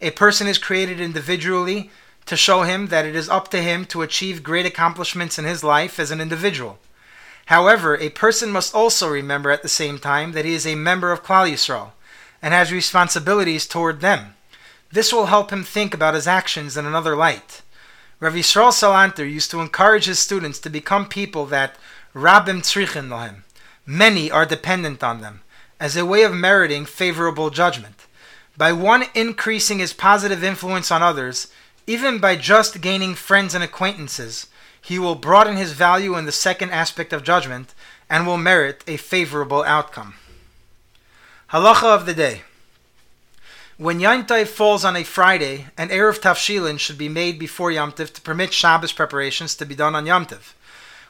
A 0.00 0.10
person 0.10 0.46
is 0.46 0.58
created 0.58 1.00
individually 1.00 1.90
to 2.28 2.36
show 2.36 2.62
him 2.62 2.88
that 2.88 3.06
it 3.06 3.16
is 3.16 3.28
up 3.28 3.48
to 3.48 3.62
him 3.62 3.84
to 3.86 4.02
achieve 4.02 4.42
great 4.42 4.66
accomplishments 4.66 5.38
in 5.38 5.44
his 5.44 5.64
life 5.64 5.98
as 5.98 6.10
an 6.10 6.20
individual. 6.20 6.78
However, 7.46 7.96
a 7.96 8.10
person 8.10 8.50
must 8.50 8.74
also 8.74 9.08
remember 9.08 9.50
at 9.50 9.62
the 9.62 9.68
same 9.68 9.98
time 9.98 10.32
that 10.32 10.44
he 10.44 10.52
is 10.52 10.66
a 10.66 10.74
member 10.74 11.10
of 11.10 11.24
Klal 11.24 11.50
Yisrael 11.50 11.92
and 12.42 12.52
has 12.52 12.70
responsibilities 12.70 13.66
toward 13.66 14.00
them. 14.00 14.34
This 14.92 15.12
will 15.12 15.26
help 15.26 15.50
him 15.50 15.64
think 15.64 15.94
about 15.94 16.14
his 16.14 16.26
actions 16.26 16.76
in 16.76 16.84
another 16.84 17.16
light. 17.16 17.62
Rav 18.20 18.34
Yisrael 18.34 18.72
Salanter 18.72 19.30
used 19.30 19.50
to 19.50 19.60
encourage 19.60 20.04
his 20.04 20.18
students 20.18 20.58
to 20.60 20.70
become 20.70 21.08
people 21.08 21.46
that 21.46 21.76
Rabim 22.14 22.60
Tzrichin 22.60 23.08
Lahem, 23.08 23.44
many 23.86 24.30
are 24.30 24.44
dependent 24.44 25.02
on 25.02 25.20
them, 25.20 25.40
as 25.80 25.96
a 25.96 26.04
way 26.04 26.22
of 26.22 26.34
meriting 26.34 26.84
favorable 26.84 27.48
judgment. 27.48 28.06
By 28.56 28.72
one 28.72 29.04
increasing 29.14 29.78
his 29.78 29.92
positive 29.92 30.42
influence 30.42 30.90
on 30.90 31.02
others, 31.02 31.48
even 31.88 32.18
by 32.18 32.36
just 32.36 32.82
gaining 32.82 33.14
friends 33.14 33.54
and 33.54 33.64
acquaintances, 33.64 34.46
he 34.78 34.98
will 34.98 35.14
broaden 35.14 35.56
his 35.56 35.72
value 35.72 36.16
in 36.16 36.26
the 36.26 36.32
second 36.32 36.70
aspect 36.70 37.14
of 37.14 37.22
judgment 37.22 37.74
and 38.10 38.26
will 38.26 38.36
merit 38.36 38.84
a 38.86 38.98
favorable 38.98 39.62
outcome. 39.64 40.14
Halacha 41.50 41.84
of 41.84 42.04
the 42.04 42.12
day. 42.12 42.42
When 43.78 44.00
Tov 44.00 44.48
falls 44.48 44.84
on 44.84 44.96
a 44.96 45.02
Friday, 45.02 45.68
an 45.78 45.88
Eruv 45.88 46.20
Tavshilin 46.20 46.78
should 46.78 46.98
be 46.98 47.08
made 47.08 47.38
before 47.38 47.70
Yom 47.70 47.92
Tov 47.92 48.12
to 48.12 48.20
permit 48.20 48.52
Shabbos 48.52 48.92
preparations 48.92 49.54
to 49.54 49.64
be 49.64 49.74
done 49.74 49.94
on 49.94 50.04
Yom 50.04 50.26
Tov. 50.26 50.52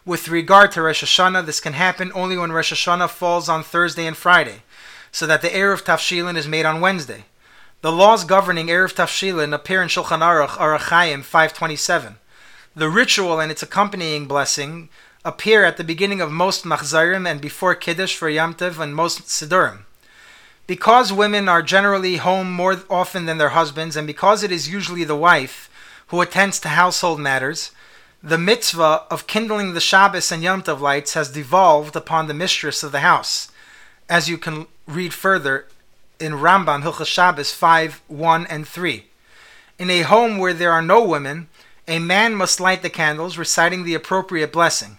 With 0.06 0.28
regard 0.28 0.70
to 0.72 0.82
Rosh 0.82 1.02
Hashanah, 1.02 1.44
this 1.44 1.58
can 1.58 1.72
happen 1.72 2.12
only 2.14 2.36
when 2.36 2.52
Rosh 2.52 2.72
Hashanah 2.72 3.10
falls 3.10 3.48
on 3.48 3.64
Thursday 3.64 4.06
and 4.06 4.16
Friday, 4.16 4.62
so 5.10 5.26
that 5.26 5.42
the 5.42 5.48
Eruv 5.48 5.82
Tavshilin 5.82 6.36
is 6.36 6.46
made 6.46 6.66
on 6.66 6.80
Wednesday. 6.80 7.24
The 7.80 7.92
laws 7.92 8.24
governing 8.24 8.66
Eruv 8.66 8.94
Tavshilin 8.94 9.54
appear 9.54 9.80
in 9.80 9.88
Shulchan 9.88 10.18
Aruch 10.18 10.58
Orach 10.58 10.88
Chaim 10.88 11.22
527. 11.22 12.16
The 12.74 12.88
ritual 12.88 13.38
and 13.38 13.52
its 13.52 13.62
accompanying 13.62 14.26
blessing 14.26 14.88
appear 15.24 15.64
at 15.64 15.76
the 15.76 15.84
beginning 15.84 16.20
of 16.20 16.32
most 16.32 16.64
Machzarim 16.64 17.24
and 17.24 17.40
before 17.40 17.76
Kiddush 17.76 18.16
for 18.16 18.28
Yom 18.28 18.54
Tov 18.54 18.80
and 18.80 18.96
most 18.96 19.26
Siddurim. 19.26 19.84
Because 20.66 21.12
women 21.12 21.48
are 21.48 21.62
generally 21.62 22.16
home 22.16 22.50
more 22.50 22.82
often 22.90 23.26
than 23.26 23.38
their 23.38 23.50
husbands, 23.50 23.94
and 23.94 24.08
because 24.08 24.42
it 24.42 24.50
is 24.50 24.68
usually 24.68 25.04
the 25.04 25.14
wife 25.14 25.70
who 26.08 26.20
attends 26.20 26.58
to 26.58 26.70
household 26.70 27.20
matters, 27.20 27.70
the 28.20 28.38
mitzvah 28.38 29.04
of 29.08 29.28
kindling 29.28 29.74
the 29.74 29.80
Shabbos 29.80 30.32
and 30.32 30.42
Yom 30.42 30.64
Tov 30.64 30.80
lights 30.80 31.14
has 31.14 31.30
devolved 31.30 31.94
upon 31.94 32.26
the 32.26 32.34
mistress 32.34 32.82
of 32.82 32.90
the 32.90 33.06
house, 33.06 33.52
as 34.08 34.28
you 34.28 34.36
can 34.36 34.66
read 34.88 35.14
further 35.14 35.66
in 36.20 36.32
Rambam 36.32 36.82
Hilchas 36.82 37.06
Shabbos 37.06 37.52
5, 37.52 38.02
1 38.08 38.46
and 38.46 38.66
3. 38.66 39.04
In 39.78 39.90
a 39.90 40.02
home 40.02 40.38
where 40.38 40.54
there 40.54 40.72
are 40.72 40.82
no 40.82 41.04
women, 41.04 41.48
a 41.86 41.98
man 41.98 42.34
must 42.34 42.60
light 42.60 42.82
the 42.82 42.90
candles, 42.90 43.38
reciting 43.38 43.84
the 43.84 43.94
appropriate 43.94 44.52
blessing. 44.52 44.98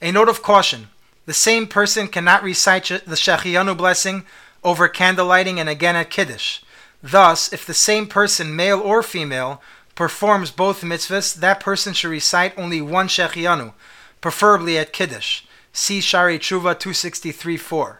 A 0.00 0.10
note 0.10 0.28
of 0.28 0.42
caution 0.42 0.88
the 1.26 1.32
same 1.32 1.66
person 1.66 2.08
cannot 2.08 2.42
recite 2.42 2.84
the 2.84 3.16
Shehecheyanu 3.16 3.76
blessing 3.76 4.24
over 4.62 4.88
candle 4.88 5.26
lighting 5.26 5.58
and 5.58 5.68
again 5.68 5.96
at 5.96 6.10
Kiddush. 6.10 6.60
Thus, 7.02 7.52
if 7.52 7.66
the 7.66 7.74
same 7.74 8.06
person, 8.06 8.54
male 8.54 8.80
or 8.80 9.02
female, 9.02 9.62
performs 9.94 10.50
both 10.50 10.82
mitzvahs, 10.82 11.34
that 11.34 11.60
person 11.60 11.92
should 11.92 12.10
recite 12.10 12.58
only 12.58 12.80
one 12.80 13.08
Shehecheyanu, 13.08 13.72
preferably 14.20 14.76
at 14.76 14.92
Kiddush. 14.92 15.42
See 15.72 16.00
Shari 16.00 16.38
Tshuva 16.38 16.74
263.4. 16.74 17.98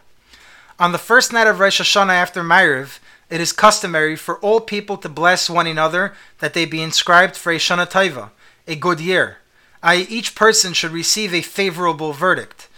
On 0.79 0.93
the 0.93 0.99
first 0.99 1.33
night 1.33 1.47
of 1.47 1.61
Rosh 1.61 1.81
Hashanah 1.81 2.09
after 2.11 2.43
Ma'ariv, 2.43 2.99
it 3.31 3.41
is 3.41 3.53
customary 3.53 4.17
for 4.17 4.39
all 4.39 4.61
people 4.61 4.97
to 4.99 5.09
bless 5.09 5.49
one 5.49 5.67
another 5.67 6.15
that 6.41 6.55
they 6.55 6.65
be 6.65 6.83
inscribed 6.83 7.37
for 7.37 7.53
a 7.53 7.57
Shana 7.59 7.91
Taiva, 7.91 8.31
a 8.67 8.77
good 8.77 9.01
year, 9.01 9.39
each 9.93 10.35
person 10.35 10.73
should 10.73 10.93
receive 10.93 11.35
a 11.35 11.43
favorable 11.43 12.13
verdict. 12.13 12.69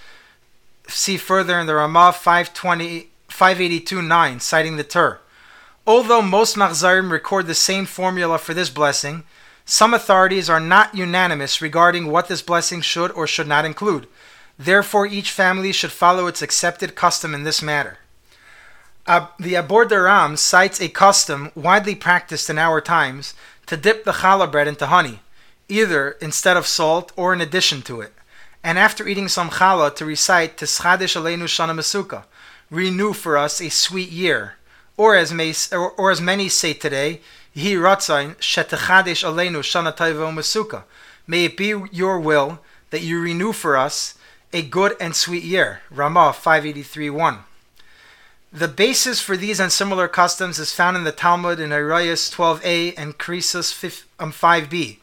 See 0.89 1.17
further 1.17 1.59
in 1.59 1.67
the 1.67 1.75
Ramah 1.75 2.13
520. 2.13 3.11
582.9, 3.29 4.41
citing 4.41 4.77
the 4.77 4.85
Tur. 4.85 5.19
Although 5.87 6.23
most 6.23 6.57
Machzarim 6.57 7.11
record 7.11 7.47
the 7.47 7.55
same 7.55 7.85
formula 7.85 8.39
for 8.39 8.55
this 8.55 8.71
blessing, 8.71 9.25
some 9.67 9.93
authorities 9.93 10.49
are 10.49 10.61
not 10.61 10.95
unanimous 10.95 11.61
regarding 11.61 12.07
what 12.07 12.29
this 12.29 12.41
blessing 12.41 12.81
should 12.81 13.11
or 13.13 13.27
should 13.27 13.47
not 13.47 13.67
include. 13.67 14.07
Therefore, 14.59 15.07
each 15.07 15.31
family 15.31 15.73
should 15.73 15.93
follow 15.93 16.27
its 16.27 16.43
accepted 16.43 16.95
custom 16.95 17.35
in 17.35 17.45
this 17.45 17.63
matter. 17.63 17.99
The 19.07 19.55
Abudraham 19.55 20.37
cites 20.37 20.81
a 20.81 20.89
custom 20.89 21.53
widely 21.55 21.95
practiced 21.95 22.51
in 22.51 22.59
our 22.59 22.81
times 22.81 23.35
to 23.67 23.77
dip 23.77 24.05
the 24.05 24.13
challah 24.13 24.51
bread 24.51 24.67
into 24.67 24.87
honey, 24.87 25.21
either 25.69 26.13
instead 26.21 26.57
of 26.57 26.67
salt 26.67 27.13
or 27.17 27.33
in 27.33 27.41
addition 27.41 27.83
to 27.83 28.01
it, 28.01 28.13
and 28.65 28.79
after 28.81 29.07
eating 29.07 29.29
some 29.29 29.51
challah 29.51 29.95
to 29.95 30.05
recite 30.05 30.57
Tischadish 30.57 31.15
Aleinu 31.15 31.45
Shana 31.45 31.73
Masuka, 31.73 32.25
renew 32.69 33.13
for 33.13 33.37
us 33.37 33.61
a 33.61 33.69
sweet 33.69 34.11
year. 34.11 34.55
Or 34.97 35.15
as, 35.15 35.33
may, 35.33 35.55
or, 35.71 35.93
or 35.93 36.11
as 36.11 36.21
many 36.21 36.49
say 36.49 36.73
today, 36.73 37.21
Hi 37.55 37.77
Ratzain 37.77 38.35
Shetachadish 38.39 39.23
Aleinu 39.23 39.61
Shana 39.61 39.97
Taiva 39.97 40.35
Masuka. 40.35 40.83
May 41.29 41.45
it 41.45 41.57
be 41.57 41.75
your 41.93 42.19
will 42.19 42.59
that 42.91 43.03
you 43.03 43.21
renew 43.21 43.53
for 43.53 43.77
us 43.77 44.16
a 44.53 44.63
good 44.63 44.97
and 45.01 45.15
sweet 45.15 45.43
year. 45.43 45.81
Ramah 45.91 46.35
583.1. 46.39 47.39
The 48.53 48.69
basis 48.69 49.21
for 49.21 49.37
these 49.37 49.61
and 49.61 49.71
similar 49.71 50.09
customs 50.09 50.59
is 50.59 50.73
found 50.73 50.97
in 50.97 51.05
the 51.05 51.13
Talmud 51.13 51.61
in 51.61 51.71
Horayos 51.71 52.35
12a 52.35 52.95
and 52.97 53.19
Krisos 53.19 54.05
5b, 54.19 54.91
um, 54.91 54.97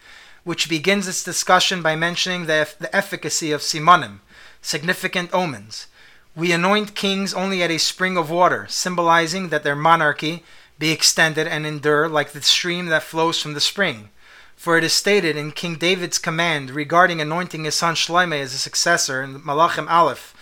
which 0.43 0.69
begins 0.69 1.07
its 1.07 1.23
discussion 1.23 1.83
by 1.83 1.95
mentioning 1.95 2.45
the, 2.45 2.67
the 2.79 2.93
efficacy 2.95 3.51
of 3.51 3.61
simonim, 3.61 4.19
significant 4.61 5.31
omens. 5.33 5.87
We 6.35 6.51
anoint 6.51 6.95
kings 6.95 7.33
only 7.33 7.61
at 7.61 7.69
a 7.69 7.77
spring 7.77 8.17
of 8.17 8.31
water, 8.31 8.65
symbolizing 8.69 9.49
that 9.49 9.63
their 9.63 9.75
monarchy 9.75 10.43
be 10.79 10.91
extended 10.91 11.47
and 11.47 11.65
endure 11.65 12.09
like 12.09 12.31
the 12.31 12.41
stream 12.41 12.87
that 12.87 13.03
flows 13.03 13.39
from 13.39 13.53
the 13.53 13.61
spring. 13.61 14.09
For 14.63 14.77
it 14.77 14.85
is 14.85 14.93
stated 14.93 15.35
in 15.35 15.51
King 15.51 15.75
David's 15.75 16.17
command 16.17 16.71
regarding 16.71 17.19
anointing 17.19 17.65
his 17.65 17.75
son 17.75 17.95
Shlomo 17.95 18.39
as 18.39 18.53
a 18.53 18.57
successor 18.57 19.21
in 19.21 19.41
Malachim 19.41 19.91
Aleph 19.91 20.33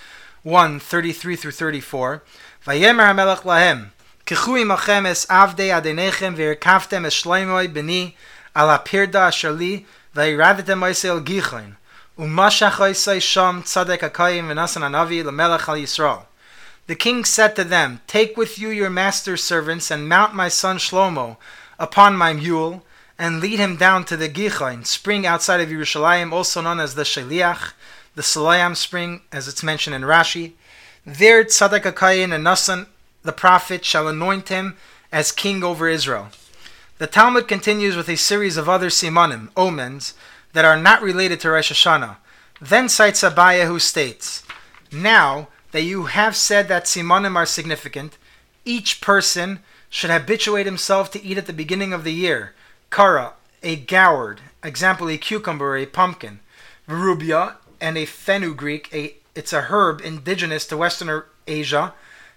1 0.43 0.79
33 0.79 1.35
through 1.35 1.51
34. 1.53 2.21
Vayemer 2.63 3.15
HaMelech 3.15 3.41
lahem, 3.41 3.89
Kichu 4.27 4.63
imachem 4.63 5.07
es 5.07 5.25
adenechem 5.25 6.37
es 10.85 11.03
al 11.03 11.21
gichoin. 11.21 11.75
The 16.85 16.95
king 16.95 17.25
said 17.25 17.55
to 17.55 17.63
them, 17.63 18.01
Take 18.05 18.37
with 18.37 18.59
you 18.59 18.69
your 18.69 18.89
master's 18.91 19.43
servants 19.43 19.89
and 19.89 20.07
mount 20.07 20.35
my 20.35 20.47
son 20.47 20.77
Shlomo 20.77 21.37
upon 21.79 22.15
my 22.15 22.33
mule 22.33 22.83
and 23.21 23.39
lead 23.39 23.59
him 23.59 23.75
down 23.75 24.03
to 24.03 24.17
the 24.17 24.27
Gichain, 24.27 24.83
spring 24.83 25.27
outside 25.27 25.61
of 25.61 25.69
Yerushalayim, 25.69 26.31
also 26.31 26.59
known 26.59 26.79
as 26.79 26.95
the 26.95 27.03
Sheliach, 27.03 27.73
the 28.15 28.23
Siloam 28.23 28.73
spring, 28.73 29.21
as 29.31 29.47
it's 29.47 29.61
mentioned 29.61 29.95
in 29.95 30.01
Rashi. 30.01 30.53
There 31.05 31.43
Tzadok 31.43 31.83
HaKayin 31.83 32.33
and 32.33 32.43
Nasan, 32.43 32.87
the 33.21 33.31
prophet, 33.31 33.85
shall 33.85 34.07
anoint 34.07 34.49
him 34.49 34.75
as 35.11 35.31
king 35.31 35.63
over 35.63 35.87
Israel. 35.87 36.29
The 36.97 37.05
Talmud 37.05 37.47
continues 37.47 37.95
with 37.95 38.09
a 38.09 38.17
series 38.17 38.57
of 38.57 38.67
other 38.67 38.89
simanim, 38.89 39.49
omens, 39.55 40.15
that 40.53 40.65
are 40.65 40.77
not 40.77 41.03
related 41.03 41.39
to 41.41 41.51
Rosh 41.51 41.71
Hashanah. 41.71 42.15
Then 42.59 42.89
cites 42.89 43.21
Abaye 43.21 43.67
who 43.67 43.77
states, 43.77 44.41
Now 44.91 45.49
that 45.73 45.83
you 45.83 46.05
have 46.05 46.35
said 46.35 46.67
that 46.69 46.85
simonim 46.85 47.35
are 47.35 47.45
significant, 47.45 48.17
each 48.65 48.99
person 48.99 49.59
should 49.91 50.09
habituate 50.09 50.65
himself 50.65 51.11
to 51.11 51.23
eat 51.23 51.37
at 51.37 51.45
the 51.45 51.53
beginning 51.53 51.93
of 51.93 52.03
the 52.03 52.13
year. 52.13 52.55
Kara, 52.91 53.33
a 53.63 53.77
gourd, 53.77 54.41
example 54.61 55.09
a 55.09 55.17
cucumber, 55.17 55.77
a 55.77 55.85
pumpkin. 55.85 56.41
Verubia, 56.87 57.55
and 57.79 57.97
a 57.97 58.05
fenugreek, 58.05 58.93
a, 58.93 59.15
it's 59.33 59.53
a 59.53 59.61
herb 59.61 60.01
indigenous 60.01 60.67
to 60.67 60.77
Western 60.77 61.23
Asia. 61.47 61.93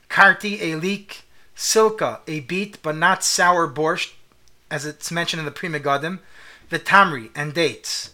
Karti, 0.09 0.61
a 0.61 0.77
leek. 0.77 1.23
Silka, 1.57 2.21
a 2.27 2.41
beet 2.41 2.81
but 2.83 2.97
not 2.97 3.25
sour 3.25 3.69
borscht, 3.69 4.13
as 4.71 4.87
it's 4.87 5.11
mentioned 5.11 5.41
in 5.41 5.45
the 5.45 5.51
Pri 5.51 5.69
Megadim. 5.69 6.21
Vitamri, 6.71 7.31
and 7.35 7.53
dates. 7.53 8.11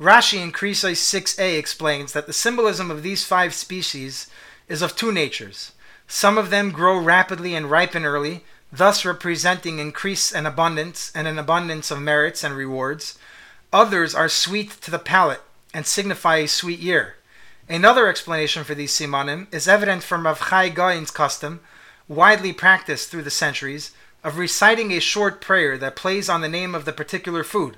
Rashi 0.00 0.42
in 0.42 0.50
Krisos 0.50 0.96
6a 0.96 1.58
explains 1.58 2.12
that 2.12 2.26
the 2.26 2.32
symbolism 2.32 2.90
of 2.90 3.02
these 3.02 3.24
five 3.24 3.54
species 3.54 4.28
is 4.68 4.82
of 4.82 4.96
two 4.96 5.12
natures. 5.12 5.72
Some 6.08 6.36
of 6.38 6.50
them 6.50 6.70
grow 6.70 6.98
rapidly 6.98 7.54
and 7.54 7.70
ripen 7.70 8.04
early, 8.04 8.44
thus 8.72 9.04
representing 9.04 9.78
increase 9.78 10.32
and 10.32 10.46
abundance 10.46 11.12
and 11.14 11.28
an 11.28 11.38
abundance 11.38 11.90
of 11.90 12.00
merits 12.00 12.42
and 12.42 12.56
rewards. 12.56 13.18
Others 13.72 14.14
are 14.14 14.28
sweet 14.28 14.70
to 14.80 14.90
the 14.90 14.98
palate 14.98 15.42
and 15.74 15.86
signify 15.86 16.36
a 16.36 16.48
sweet 16.48 16.78
year. 16.78 17.16
Another 17.68 18.08
explanation 18.08 18.64
for 18.64 18.74
these 18.74 18.92
simanim 18.92 19.52
is 19.52 19.68
evident 19.68 20.02
from 20.02 20.26
Rav 20.26 20.48
Chai 20.48 20.70
Gaon's 20.70 21.10
custom, 21.10 21.60
widely 22.08 22.52
practiced 22.52 23.10
through 23.10 23.22
the 23.22 23.30
centuries, 23.30 23.92
of 24.24 24.38
reciting 24.38 24.92
a 24.92 25.00
short 25.00 25.40
prayer 25.40 25.76
that 25.78 25.96
plays 25.96 26.28
on 26.28 26.40
the 26.40 26.48
name 26.48 26.74
of 26.74 26.84
the 26.84 26.92
particular 26.92 27.42
food. 27.44 27.76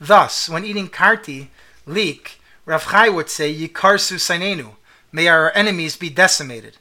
Thus, 0.00 0.48
when 0.48 0.64
eating 0.64 0.88
karti, 0.88 1.48
leek, 1.86 2.40
Rav 2.66 2.88
Chai 2.90 3.08
would 3.08 3.30
say, 3.30 3.54
Yikarsu 3.54 4.16
sainenu, 4.16 4.72
may 5.10 5.28
our 5.28 5.52
enemies 5.52 5.96
be 5.96 6.10
decimated. 6.10 6.76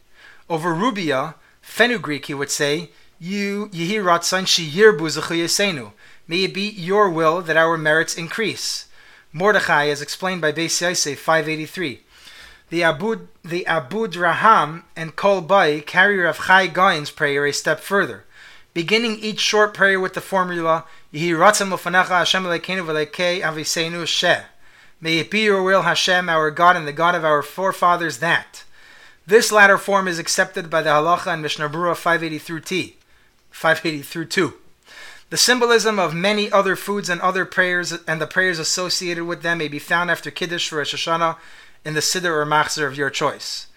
Over 0.50 0.74
rubia, 0.74 1.36
fenugreek, 1.62 2.26
he 2.26 2.34
would 2.34 2.52
say, 2.52 2.90
You 3.20 3.68
yihi 3.68 4.04
ratzan 4.04 4.46
shiyirbu 4.46 5.92
may 6.28 6.44
it 6.44 6.54
be 6.54 6.70
your 6.70 7.10
will 7.10 7.42
that 7.42 7.56
our 7.56 7.78
merits 7.78 8.18
increase. 8.18 8.88
Mordechai, 9.32 9.88
as 9.88 10.02
explained 10.02 10.42
by 10.42 10.52
Beis 10.52 10.82
Yosef 10.82 11.20
583. 11.20 12.02
The 12.70 12.82
Abud, 12.82 13.28
the 13.44 13.66
Abudraham 13.68 14.84
and 14.96 15.16
Kol 15.16 15.42
Bai 15.42 15.82
carry 15.82 16.18
Rav 16.18 16.46
Chai 16.48 16.68
Gaon's 16.68 17.12
prayer 17.12 17.46
a 17.46 17.54
step 17.54 17.80
further, 17.80 18.26
beginning 18.74 19.20
each 19.20 19.40
short 19.40 19.74
prayer 19.74 20.00
with 20.00 20.14
the 20.14 20.22
formula 20.22 20.84
Yehi 21.14 21.30
Ratzam 21.30 21.70
Ufanecha 21.70 22.08
Hashem 22.08 22.44
Elekeinu 22.44 22.86
V'Elekei 22.86 23.42
Aviseinu 23.42 24.06
Sheh. 24.06 24.44
May 25.00 25.20
it 25.20 25.32
be 25.32 25.42
your 25.42 25.64
will, 25.64 25.84
Hashem, 25.84 26.28
our 26.28 26.50
God 26.52 26.76
and 26.76 26.88
the 26.88 26.94
God 26.94 27.16
of 27.16 27.24
our 27.24 27.42
forefathers, 27.42 28.18
that. 28.18 28.64
This 29.28 29.52
latter 29.52 29.78
form 29.78 30.08
is 30.08 30.20
accepted 30.20 30.70
by 30.70 30.82
the 30.82 30.90
Halacha 30.90 31.34
and 31.34 31.42
Mishnah 31.42 31.70
Berurah 31.70 31.96
580 31.96 32.40
through 32.40 32.62
T, 32.62 32.95
580 33.56 34.04
through 34.04 34.26
2. 34.26 34.54
The 35.30 35.38
symbolism 35.38 35.98
of 35.98 36.14
many 36.14 36.52
other 36.52 36.76
foods 36.76 37.08
and 37.10 37.22
other 37.22 37.46
prayers 37.46 37.94
and 38.06 38.20
the 38.20 38.28
prayers 38.28 38.60
associated 38.60 39.24
with 39.24 39.44
them 39.44 39.60
may 39.60 39.70
be 39.70 39.80
found 39.80 40.12
after 40.12 40.30
Kiddush 40.30 40.68
for 40.68 40.78
Rosh 40.78 40.94
Hashanah 40.94 41.38
in 41.86 41.94
the 41.94 42.02
Siddur 42.02 42.36
or 42.36 42.46
Machzor 42.46 42.86
of 42.86 42.98
your 42.98 43.10
choice. 43.10 43.68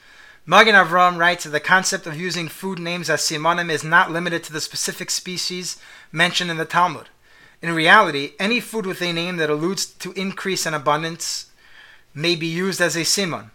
Magen 0.44 0.74
Avram 0.74 1.16
writes 1.16 1.44
that 1.44 1.50
the 1.50 1.60
concept 1.60 2.08
of 2.08 2.20
using 2.20 2.48
food 2.48 2.80
names 2.80 3.08
as 3.08 3.20
simanim 3.20 3.70
is 3.70 3.84
not 3.84 4.10
limited 4.10 4.42
to 4.42 4.52
the 4.52 4.60
specific 4.60 5.10
species 5.10 5.80
mentioned 6.10 6.50
in 6.50 6.56
the 6.56 6.64
Talmud. 6.64 7.08
In 7.62 7.72
reality, 7.72 8.32
any 8.40 8.58
food 8.58 8.84
with 8.84 9.00
a 9.00 9.12
name 9.12 9.36
that 9.36 9.48
alludes 9.48 9.86
to 9.86 10.12
increase 10.14 10.66
and 10.66 10.74
abundance 10.74 11.46
may 12.12 12.34
be 12.34 12.48
used 12.48 12.80
as 12.80 12.96
a 12.96 13.04
simon. 13.04 13.52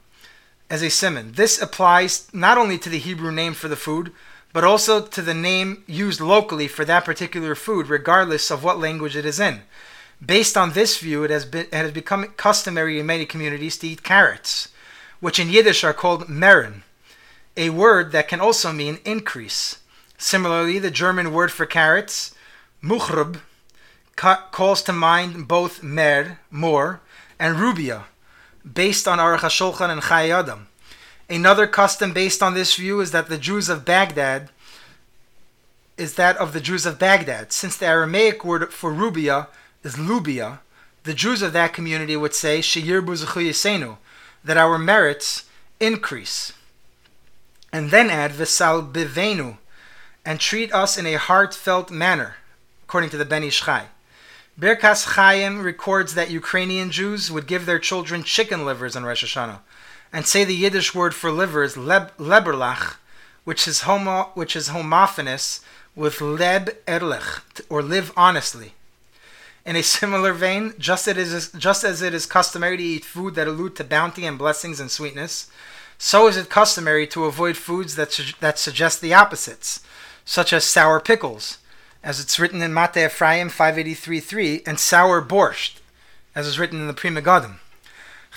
As 0.69 0.81
a 0.81 0.89
simon. 0.89 1.33
This 1.33 1.61
applies 1.61 2.33
not 2.33 2.57
only 2.57 2.77
to 2.77 2.89
the 2.89 2.97
Hebrew 2.97 3.31
name 3.31 3.53
for 3.53 3.67
the 3.67 3.75
food, 3.75 4.13
but 4.53 4.63
also 4.63 5.01
to 5.01 5.21
the 5.21 5.33
name 5.33 5.83
used 5.87 6.21
locally 6.21 6.67
for 6.67 6.85
that 6.85 7.03
particular 7.03 7.55
food, 7.55 7.87
regardless 7.87 8.51
of 8.51 8.63
what 8.63 8.79
language 8.79 9.15
it 9.15 9.25
is 9.25 9.39
in. 9.39 9.61
Based 10.23 10.55
on 10.55 10.71
this 10.71 10.99
view, 10.99 11.23
it 11.23 11.31
has, 11.31 11.43
been, 11.43 11.65
it 11.65 11.73
has 11.73 11.91
become 11.91 12.25
customary 12.37 12.99
in 12.99 13.07
many 13.07 13.25
communities 13.25 13.77
to 13.79 13.87
eat 13.87 14.03
carrots, 14.03 14.69
which 15.19 15.39
in 15.39 15.49
Yiddish 15.49 15.83
are 15.83 15.93
called 15.93 16.27
merin, 16.27 16.83
a 17.57 17.71
word 17.71 18.11
that 18.11 18.27
can 18.27 18.39
also 18.39 18.71
mean 18.71 18.99
increase. 19.03 19.79
Similarly, 20.17 20.79
the 20.79 20.91
German 20.91 21.33
word 21.33 21.51
for 21.51 21.65
carrots, 21.65 22.33
muchrub, 22.81 23.39
calls 24.15 24.81
to 24.83 24.93
mind 24.93 25.47
both 25.47 25.81
mer, 25.81 26.39
more, 26.51 27.01
and 27.39 27.59
rubia, 27.59 28.05
based 28.71 29.07
on 29.07 29.17
Aruch 29.17 29.39
HaShulchan 29.39 29.89
and 29.89 30.03
Chayei 30.03 30.29
Adam. 30.29 30.67
Another 31.29 31.67
custom 31.67 32.13
based 32.13 32.43
on 32.43 32.53
this 32.53 32.75
view 32.75 32.99
is 32.99 33.11
that 33.11 33.29
the 33.29 33.37
Jews 33.37 33.69
of 33.69 33.85
Baghdad 33.85 34.49
is 35.97 36.15
that 36.15 36.37
of 36.37 36.53
the 36.53 36.59
Jews 36.59 36.85
of 36.85 36.99
Baghdad. 36.99 37.51
Since 37.53 37.77
the 37.77 37.85
Aramaic 37.85 38.43
word 38.43 38.73
for 38.73 38.91
rubia 38.91 39.47
is 39.83 39.95
lubia, 39.95 40.59
the 41.03 41.13
Jews 41.13 41.41
of 41.41 41.53
that 41.53 41.73
community 41.73 42.15
would 42.15 42.33
say 42.33 42.59
sheyirbu 42.59 43.97
that 44.43 44.57
our 44.57 44.77
merits 44.77 45.45
increase. 45.79 46.53
And 47.71 47.89
then 47.91 48.09
add 48.09 48.31
visal 48.31 48.91
bivenu, 48.91 49.57
and 50.25 50.39
treat 50.39 50.73
us 50.73 50.97
in 50.97 51.05
a 51.05 51.17
heartfelt 51.17 51.89
manner, 51.89 52.35
according 52.83 53.09
to 53.11 53.17
the 53.17 53.25
Ben 53.25 53.43
Ish. 53.43 53.63
Birkas 54.59 55.15
Chaim 55.15 55.63
records 55.63 56.13
that 56.13 56.29
Ukrainian 56.29 56.91
Jews 56.91 57.31
would 57.31 57.47
give 57.47 57.65
their 57.65 57.79
children 57.79 58.23
chicken 58.23 58.65
livers 58.65 58.95
on 58.95 59.03
Rosh 59.03 59.23
Hashanah 59.23 59.59
and 60.13 60.27
say 60.27 60.43
the 60.43 60.55
Yiddish 60.55 60.93
word 60.93 61.15
for 61.15 61.31
liver 61.31 61.63
is 61.63 61.75
leb, 61.75 62.11
leberlach, 62.17 62.97
which 63.43 63.67
is 63.67 63.81
homo, 63.81 64.29
which 64.35 64.55
is 64.55 64.67
homophonous 64.67 65.59
with 65.95 66.19
leb 66.19 66.75
erlich, 66.87 67.41
or 67.67 67.81
live 67.81 68.13
honestly. 68.15 68.73
In 69.65 69.75
a 69.75 69.81
similar 69.81 70.33
vein, 70.33 70.73
just, 70.77 71.07
it 71.07 71.17
is, 71.17 71.51
just 71.53 71.83
as 71.83 72.01
it 72.01 72.13
is 72.13 72.27
customary 72.27 72.77
to 72.77 72.83
eat 72.83 73.05
food 73.05 73.33
that 73.35 73.47
allude 73.47 73.75
to 73.77 73.83
bounty 73.83 74.25
and 74.25 74.37
blessings 74.37 74.79
and 74.79 74.91
sweetness, 74.91 75.49
so 75.97 76.27
is 76.27 76.37
it 76.37 76.49
customary 76.49 77.07
to 77.07 77.25
avoid 77.25 77.57
foods 77.57 77.95
that, 77.95 78.11
su- 78.11 78.33
that 78.39 78.59
suggest 78.59 79.01
the 79.01 79.13
opposites, 79.13 79.79
such 80.25 80.53
as 80.53 80.63
sour 80.63 80.99
pickles, 80.99 81.57
as 82.03 82.19
it's 82.19 82.39
written 82.39 82.61
in 82.61 82.73
Mate 82.73 82.97
Ephraim 82.97 83.49
583.3, 83.49 84.67
and 84.67 84.79
sour 84.79 85.21
borscht, 85.21 85.77
as 86.35 86.45
is 86.45 86.59
written 86.59 86.81
in 86.81 86.87
the 86.87 86.93
Pri 86.93 87.09
Megadim. 87.09 87.59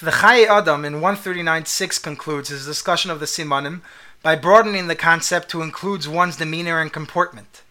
The 0.03 0.11
Chayei 0.11 0.47
Adam 0.47 0.85
in 0.85 1.01
139.6 1.01 2.03
concludes 2.03 2.51
his 2.51 2.67
discussion 2.67 3.11
of 3.11 3.19
the 3.19 3.25
Simanim 3.25 3.81
by 4.23 4.37
broadening 4.37 4.89
the 4.89 4.95
concept 4.95 5.49
to 5.49 5.63
include 5.63 6.07
one's 6.07 6.37
demeanor 6.37 6.83
and 6.83 6.93
comportment. 6.93 7.63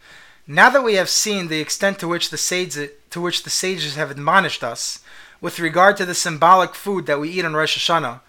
Now 0.47 0.71
that 0.71 0.83
we 0.83 0.95
have 0.95 1.07
seen 1.07 1.49
the 1.49 1.59
extent 1.59 1.99
to 1.99 2.07
which 2.07 2.31
the 2.31 2.37
sages, 2.37 2.89
to 3.11 3.21
which 3.21 3.43
the 3.43 3.51
sages 3.51 3.95
have 3.95 4.09
admonished 4.09 4.63
us 4.63 5.01
with 5.39 5.59
regard 5.59 5.97
to 5.97 6.05
the 6.05 6.15
symbolic 6.15 6.73
food 6.73 7.05
that 7.05 7.19
we 7.19 7.29
eat 7.29 7.45
on 7.45 7.53
Rosh 7.53 7.77
Hashanah, 7.77 8.21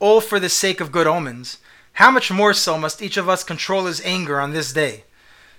all 0.00 0.20
for 0.20 0.40
the 0.40 0.48
sake 0.48 0.80
of 0.80 0.90
good 0.90 1.06
omens, 1.06 1.58
how 1.92 2.10
much 2.10 2.32
more 2.32 2.54
so 2.54 2.76
must 2.76 3.00
each 3.00 3.16
of 3.16 3.28
us 3.28 3.44
control 3.44 3.84
his 3.84 4.00
anger 4.04 4.40
on 4.40 4.52
this 4.52 4.72
day? 4.72 5.04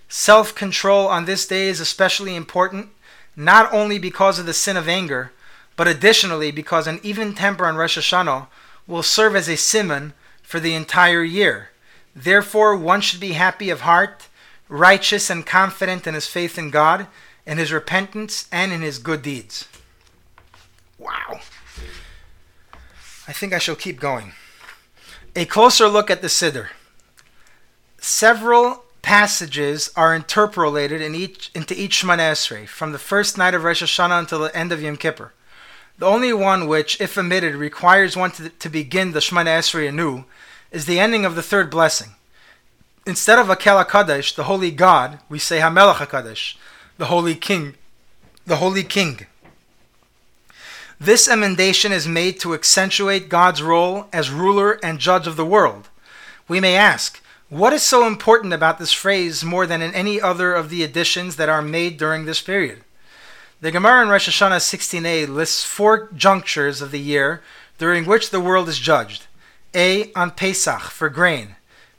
Self 0.09 0.53
control 0.53 1.07
on 1.07 1.23
this 1.23 1.47
day 1.47 1.69
is 1.69 1.79
especially 1.79 2.35
important, 2.35 2.89
not 3.37 3.71
only 3.71 3.97
because 3.97 4.37
of 4.37 4.45
the 4.45 4.53
sin 4.53 4.75
of 4.75 4.89
anger, 4.89 5.31
but 5.75 5.87
additionally 5.87 6.51
because 6.51 6.87
an 6.87 6.99
even 7.03 7.33
temper 7.33 7.65
on 7.65 7.75
Rosh 7.75 7.97
Hashanah 7.97 8.47
will 8.87 9.03
serve 9.03 9.35
as 9.35 9.49
a 9.49 9.57
simon 9.57 10.13
for 10.41 10.59
the 10.59 10.75
entire 10.75 11.23
year. 11.23 11.69
Therefore, 12.15 12.75
one 12.75 13.01
should 13.01 13.19
be 13.19 13.33
happy 13.33 13.69
of 13.69 13.81
heart, 13.81 14.27
righteous 14.69 15.29
and 15.29 15.45
confident 15.45 16.07
in 16.07 16.13
his 16.13 16.27
faith 16.27 16.57
in 16.57 16.69
God, 16.69 17.07
in 17.45 17.57
his 17.57 17.73
repentance, 17.73 18.47
and 18.51 18.71
in 18.71 18.81
his 18.81 18.99
good 18.99 19.21
deeds. 19.21 19.67
Wow. 20.97 21.41
I 23.27 23.33
think 23.33 23.53
I 23.53 23.59
shall 23.59 23.75
keep 23.75 23.99
going. 23.99 24.33
A 25.35 25.45
closer 25.45 25.87
look 25.87 26.09
at 26.09 26.21
the 26.21 26.27
Siddur. 26.27 26.69
Several 27.99 28.85
passages 29.01 29.91
are 29.95 30.15
interpolated 30.15 31.01
in 31.01 31.13
each, 31.13 31.51
into 31.53 31.79
each 31.79 32.01
Shemana 32.01 32.31
Esrei, 32.31 32.67
from 32.67 32.91
the 32.91 32.99
first 32.99 33.37
night 33.37 33.53
of 33.53 33.63
Rosh 33.63 33.83
Hashanah 33.83 34.19
until 34.19 34.39
the 34.39 34.55
end 34.55 34.71
of 34.71 34.81
Yom 34.81 34.95
Kippur. 34.95 35.33
The 35.97 36.05
only 36.05 36.33
one 36.33 36.67
which, 36.67 36.99
if 36.99 37.17
omitted, 37.17 37.55
requires 37.55 38.17
one 38.17 38.31
to, 38.31 38.49
to 38.49 38.69
begin 38.69 39.11
the 39.11 39.19
Shemana 39.19 39.57
Esrei 39.59 39.87
anew 39.87 40.25
is 40.71 40.85
the 40.85 40.99
ending 40.99 41.25
of 41.25 41.35
the 41.35 41.43
third 41.43 41.69
blessing. 41.71 42.15
Instead 43.07 43.39
of 43.39 43.47
Akel 43.47 43.85
HaKadosh, 43.85 44.35
the 44.35 44.43
Holy 44.45 44.71
God, 44.71 45.19
we 45.29 45.39
say 45.39 45.59
Hamelach 45.59 46.05
HaKadosh, 46.05 46.55
the 46.97 47.05
Holy 47.05 47.35
King, 47.35 47.75
the 48.45 48.57
Holy 48.57 48.83
King. 48.83 49.25
This 50.99 51.27
emendation 51.27 51.91
is 51.91 52.07
made 52.07 52.39
to 52.39 52.53
accentuate 52.53 53.29
God's 53.29 53.61
role 53.61 54.07
as 54.11 54.31
ruler 54.31 54.79
and 54.83 54.99
judge 54.99 55.27
of 55.27 55.35
the 55.35 55.45
world. 55.45 55.89
We 56.47 56.59
may 56.59 56.75
ask, 56.75 57.21
what 57.49 57.73
is 57.73 57.83
so 57.83 58.07
important 58.07 58.53
about 58.53 58.79
this 58.79 58.91
phrase 58.91 59.43
more 59.43 59.67
than 59.67 59.81
in 59.81 59.93
any 59.93 60.19
other 60.19 60.53
of 60.53 60.69
the 60.69 60.83
additions 60.83 61.35
that 61.35 61.49
are 61.49 61.61
made 61.61 61.97
during 61.97 62.25
this 62.25 62.41
period? 62.41 62.83
The 63.65 63.71
Gemara 63.71 64.03
in 64.03 64.09
Rosh 64.09 64.29
Hashanah 64.29 64.57
16a 64.57 65.27
lists 65.27 65.63
four 65.63 66.09
junctures 66.15 66.83
of 66.83 66.91
the 66.91 66.99
year 66.99 67.41
during 67.79 68.05
which 68.05 68.29
the 68.29 68.39
world 68.39 68.69
is 68.69 68.77
judged. 68.77 69.25
A. 69.73 70.13
On 70.13 70.29
Pesach 70.29 70.81
for 70.91 71.09
grain. 71.09 71.55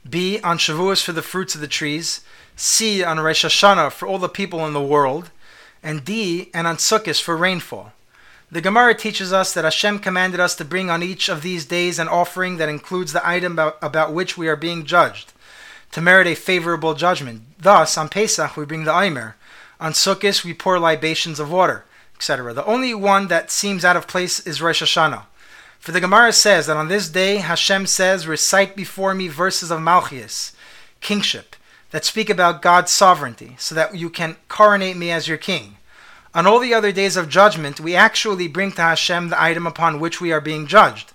B. 0.09 0.39
On 0.45 0.57
Shavuos 0.57 1.03
for 1.03 1.11
the 1.11 1.21
fruits 1.21 1.55
of 1.55 1.59
the 1.59 1.67
trees. 1.67 2.21
C. 2.55 3.03
On 3.03 3.19
Rosh 3.19 3.43
Hashanah 3.43 3.91
for 3.91 4.07
all 4.07 4.17
the 4.17 4.29
people 4.29 4.65
in 4.65 4.71
the 4.71 4.81
world. 4.81 5.29
And 5.83 6.05
D. 6.05 6.49
And 6.53 6.67
on 6.67 6.77
Sukkot 6.77 7.21
for 7.21 7.35
rainfall. 7.35 7.91
The 8.49 8.61
Gemara 8.61 8.95
teaches 8.95 9.33
us 9.33 9.53
that 9.53 9.65
Hashem 9.65 9.99
commanded 9.99 10.39
us 10.39 10.55
to 10.55 10.63
bring 10.63 10.89
on 10.89 11.03
each 11.03 11.27
of 11.27 11.41
these 11.41 11.65
days 11.65 11.99
an 11.99 12.07
offering 12.07 12.55
that 12.55 12.69
includes 12.69 13.11
the 13.11 13.27
item 13.27 13.51
about, 13.51 13.77
about 13.81 14.13
which 14.13 14.37
we 14.37 14.47
are 14.47 14.55
being 14.55 14.85
judged, 14.85 15.33
to 15.91 15.99
merit 15.99 16.27
a 16.27 16.35
favorable 16.35 16.93
judgment. 16.93 17.41
Thus, 17.59 17.97
on 17.97 18.07
Pesach 18.07 18.55
we 18.55 18.63
bring 18.63 18.85
the 18.85 18.97
Aimer, 18.97 19.35
on 19.79 19.93
Sukkot 19.93 20.43
we 20.43 20.53
pour 20.53 20.79
libations 20.79 21.39
of 21.39 21.51
water. 21.51 21.85
etc. 22.15 22.53
The 22.53 22.65
only 22.65 22.93
one 22.95 23.27
that 23.27 23.51
seems 23.51 23.85
out 23.85 23.95
of 23.95 24.07
place 24.07 24.39
is 24.39 24.61
Rosh 24.61 24.81
Hashanah. 24.81 25.25
For 25.79 25.91
the 25.91 26.01
Gemara 26.01 26.33
says 26.33 26.65
that 26.65 26.75
on 26.75 26.87
this 26.87 27.09
day 27.09 27.37
Hashem 27.37 27.85
says, 27.85 28.27
Recite 28.27 28.75
before 28.75 29.13
me 29.13 29.27
verses 29.27 29.69
of 29.69 29.79
Malchias, 29.79 30.53
kingship, 30.99 31.55
that 31.91 32.05
speak 32.05 32.29
about 32.29 32.61
God's 32.61 32.91
sovereignty, 32.91 33.55
so 33.59 33.75
that 33.75 33.95
you 33.95 34.09
can 34.09 34.35
coronate 34.49 34.97
me 34.97 35.11
as 35.11 35.27
your 35.27 35.37
king. 35.37 35.77
On 36.33 36.45
all 36.45 36.59
the 36.59 36.73
other 36.73 36.91
days 36.91 37.15
of 37.15 37.29
judgment, 37.29 37.79
we 37.79 37.95
actually 37.95 38.47
bring 38.47 38.71
to 38.73 38.81
Hashem 38.81 39.29
the 39.29 39.41
item 39.41 39.65
upon 39.65 39.99
which 39.99 40.19
we 40.19 40.31
are 40.31 40.41
being 40.41 40.67
judged. 40.67 41.13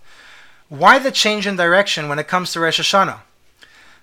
Why 0.69 0.99
the 0.99 1.11
change 1.11 1.47
in 1.47 1.57
direction 1.57 2.09
when 2.09 2.19
it 2.19 2.29
comes 2.29 2.53
to 2.53 2.61
Rosh 2.61 2.81
Hashanah? 2.81 3.21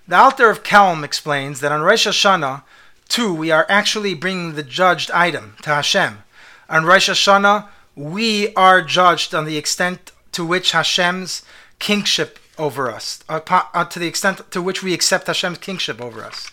The 0.06 0.16
Alter 0.16 0.50
of 0.50 0.62
Kelm 0.62 1.02
explains 1.02 1.60
that 1.60 1.72
on 1.72 1.82
Rosh 1.82 2.06
Hashanah, 2.06 2.62
too, 3.10 3.34
we 3.34 3.50
are 3.50 3.66
actually 3.68 4.14
bringing 4.14 4.54
the 4.54 4.62
judged 4.62 5.10
item 5.10 5.56
to 5.62 5.70
Hashem. 5.70 6.22
On 6.68 6.84
Rosh 6.84 7.10
Hashanah, 7.10 7.68
we 7.94 8.54
are 8.54 8.80
judged 8.80 9.34
on 9.34 9.44
the 9.44 9.58
extent 9.58 10.12
to 10.32 10.46
which 10.46 10.72
Hashem's 10.72 11.42
kingship 11.78 12.38
over 12.56 12.90
us, 12.90 13.22
uh, 13.28 13.40
uh, 13.48 13.84
to 13.84 13.98
the 13.98 14.06
extent 14.06 14.50
to 14.52 14.62
which 14.62 14.82
we 14.82 14.94
accept 14.94 15.26
Hashem's 15.26 15.58
kingship 15.58 16.00
over 16.00 16.24
us. 16.24 16.50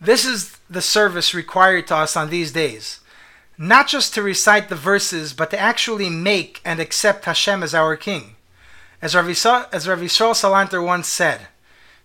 This 0.00 0.24
is 0.24 0.58
the 0.68 0.82
service 0.82 1.34
required 1.34 1.86
to 1.88 1.96
us 1.96 2.16
on 2.16 2.30
these 2.30 2.52
days. 2.52 3.00
Not 3.56 3.86
just 3.86 4.14
to 4.14 4.22
recite 4.22 4.68
the 4.68 4.76
verses, 4.76 5.32
but 5.32 5.50
to 5.50 5.58
actually 5.58 6.10
make 6.10 6.60
and 6.64 6.80
accept 6.80 7.26
Hashem 7.26 7.62
as 7.62 7.74
our 7.74 7.96
king. 7.96 8.36
As 9.00 9.14
Rav 9.14 9.26
Yisrael, 9.26 9.68
as 9.72 9.86
Rav 9.86 10.00
Yisrael 10.00 10.34
Salanter 10.34 10.84
once 10.84 11.06
said, 11.06 11.42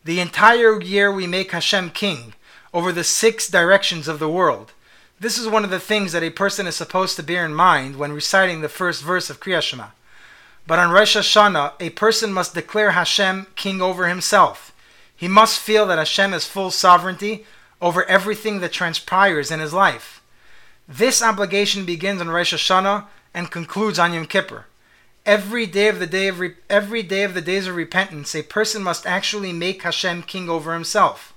the 0.03 0.19
entire 0.19 0.81
year 0.81 1.11
we 1.11 1.27
make 1.27 1.51
Hashem 1.51 1.91
king 1.91 2.33
over 2.73 2.91
the 2.91 3.03
six 3.03 3.49
directions 3.49 4.07
of 4.07 4.19
the 4.19 4.29
world. 4.29 4.73
This 5.19 5.37
is 5.37 5.47
one 5.47 5.63
of 5.63 5.69
the 5.69 5.79
things 5.79 6.11
that 6.13 6.23
a 6.23 6.29
person 6.29 6.65
is 6.65 6.75
supposed 6.75 7.15
to 7.17 7.23
bear 7.23 7.45
in 7.45 7.53
mind 7.53 7.97
when 7.97 8.13
reciting 8.13 8.61
the 8.61 8.69
first 8.69 9.03
verse 9.03 9.29
of 9.29 9.39
Kriya 9.39 9.61
Shema. 9.61 9.87
But 10.65 10.79
on 10.79 10.91
Rosh 10.91 11.17
Hashanah, 11.17 11.73
a 11.79 11.89
person 11.89 12.31
must 12.31 12.53
declare 12.53 12.91
Hashem 12.91 13.47
king 13.55 13.81
over 13.81 14.07
himself. 14.07 14.71
He 15.15 15.27
must 15.27 15.59
feel 15.59 15.85
that 15.87 15.97
Hashem 15.97 16.31
has 16.31 16.45
full 16.45 16.71
sovereignty 16.71 17.45
over 17.81 18.05
everything 18.05 18.59
that 18.59 18.71
transpires 18.71 19.51
in 19.51 19.59
his 19.59 19.73
life. 19.73 20.21
This 20.87 21.21
obligation 21.21 21.85
begins 21.85 22.21
on 22.21 22.29
Rosh 22.29 22.53
Hashanah 22.53 23.05
and 23.33 23.51
concludes 23.51 23.99
on 23.99 24.13
Yom 24.13 24.25
Kippur. 24.25 24.65
Every 25.25 25.65
day 25.65 25.87
of 25.87 25.99
the 25.99 26.07
day 26.07 26.27
of 26.27 26.39
re- 26.39 26.55
every 26.69 27.03
day 27.03 27.23
of 27.23 27.33
the 27.33 27.41
days 27.41 27.67
of 27.67 27.75
repentance, 27.75 28.33
a 28.33 28.43
person 28.43 28.81
must 28.81 29.05
actually 29.05 29.53
make 29.53 29.83
Hashem 29.83 30.23
king 30.23 30.49
over 30.49 30.73
himself. 30.73 31.33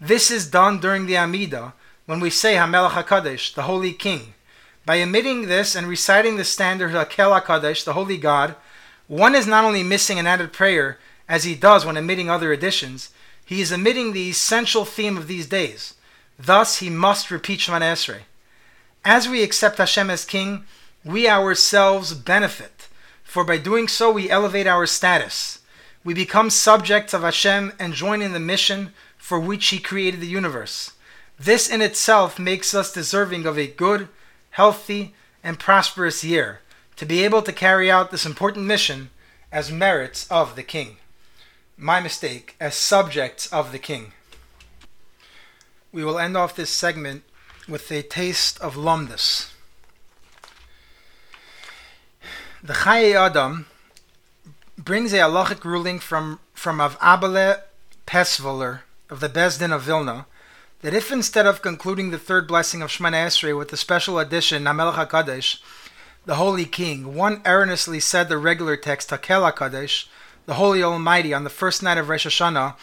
This 0.00 0.30
is 0.30 0.50
done 0.50 0.80
during 0.80 1.06
the 1.06 1.14
Amidah 1.14 1.72
when 2.06 2.20
we 2.20 2.30
say 2.30 2.54
Hamelach 2.56 2.90
Hakadosh, 2.90 3.54
the 3.54 3.62
Holy 3.62 3.92
King. 3.92 4.34
By 4.84 5.00
omitting 5.00 5.46
this 5.46 5.74
and 5.74 5.86
reciting 5.86 6.36
the 6.36 6.44
standard 6.44 6.90
Hakel 6.90 7.40
HaKadosh, 7.40 7.84
the 7.84 7.94
Holy 7.94 8.18
God, 8.18 8.54
one 9.06 9.34
is 9.34 9.46
not 9.46 9.64
only 9.64 9.82
missing 9.82 10.18
an 10.18 10.26
added 10.26 10.52
prayer, 10.52 10.98
as 11.28 11.44
he 11.44 11.54
does 11.54 11.86
when 11.86 11.96
omitting 11.96 12.28
other 12.28 12.52
additions, 12.52 13.10
he 13.44 13.60
is 13.60 13.72
omitting 13.72 14.12
the 14.12 14.28
essential 14.28 14.84
theme 14.84 15.16
of 15.16 15.26
these 15.26 15.46
days. 15.46 15.94
Thus, 16.38 16.78
he 16.78 16.90
must 16.90 17.30
repeat 17.30 17.60
Shemana 17.60 17.92
Esrei. 17.92 18.20
As 19.04 19.28
we 19.28 19.42
accept 19.42 19.78
Hashem 19.78 20.10
as 20.10 20.24
King, 20.24 20.64
we 21.04 21.28
ourselves 21.28 22.14
benefit, 22.14 22.88
for 23.22 23.44
by 23.44 23.58
doing 23.58 23.88
so 23.88 24.10
we 24.10 24.30
elevate 24.30 24.66
our 24.66 24.86
status. 24.86 25.60
We 26.02 26.12
become 26.12 26.50
subjects 26.50 27.14
of 27.14 27.22
Hashem 27.22 27.72
and 27.78 27.94
join 27.94 28.20
in 28.20 28.32
the 28.32 28.40
mission 28.40 28.92
for 29.24 29.40
which 29.40 29.68
He 29.68 29.78
created 29.78 30.20
the 30.20 30.26
universe. 30.26 30.92
This 31.38 31.66
in 31.70 31.80
itself 31.80 32.38
makes 32.38 32.74
us 32.74 32.92
deserving 32.92 33.46
of 33.46 33.58
a 33.58 33.66
good, 33.66 34.08
healthy, 34.50 35.14
and 35.42 35.58
prosperous 35.58 36.22
year 36.22 36.60
to 36.96 37.06
be 37.06 37.24
able 37.24 37.40
to 37.40 37.50
carry 37.50 37.90
out 37.90 38.10
this 38.10 38.26
important 38.26 38.66
mission 38.66 39.08
as 39.50 39.72
merits 39.72 40.30
of 40.30 40.56
the 40.56 40.62
king. 40.62 40.98
My 41.78 42.00
mistake, 42.00 42.54
as 42.60 42.74
subjects 42.74 43.50
of 43.50 43.72
the 43.72 43.78
king. 43.78 44.12
We 45.90 46.04
will 46.04 46.18
end 46.18 46.36
off 46.36 46.54
this 46.54 46.68
segment 46.68 47.22
with 47.66 47.90
a 47.90 48.02
taste 48.02 48.60
of 48.60 48.76
lumdus. 48.76 49.50
The 52.62 52.74
Chaye 52.74 53.14
Adam 53.14 53.64
brings 54.76 55.14
a 55.14 55.20
halachic 55.20 55.64
ruling 55.64 55.98
from, 55.98 56.40
from 56.52 56.78
Av 56.78 56.98
Abele 56.98 57.62
Pesvoler 58.06 58.80
of 59.10 59.20
the 59.20 59.28
Beis 59.28 59.58
Din 59.58 59.72
of 59.72 59.82
Vilna 59.82 60.26
that 60.80 60.94
if 60.94 61.10
instead 61.10 61.46
of 61.46 61.62
concluding 61.62 62.10
the 62.10 62.18
third 62.18 62.46
blessing 62.46 62.82
of 62.82 62.90
Shemana 62.90 63.26
Esrei 63.26 63.56
with 63.56 63.68
the 63.68 63.76
special 63.76 64.18
addition 64.18 64.64
Namelech 64.64 65.08
HaKadosh, 65.08 65.60
the 66.26 66.34
Holy 66.34 66.64
King, 66.64 67.14
one 67.14 67.40
erroneously 67.46 68.00
said 68.00 68.28
the 68.28 68.38
regular 68.38 68.76
text 68.76 69.10
Hakel 69.10 69.50
HaKadosh, 69.50 70.06
the 70.46 70.54
Holy 70.54 70.82
Almighty, 70.82 71.32
on 71.32 71.44
the 71.44 71.50
first 71.50 71.82
night 71.82 71.98
of 71.98 72.08
Rosh 72.08 72.26
Hashanah, 72.26 72.76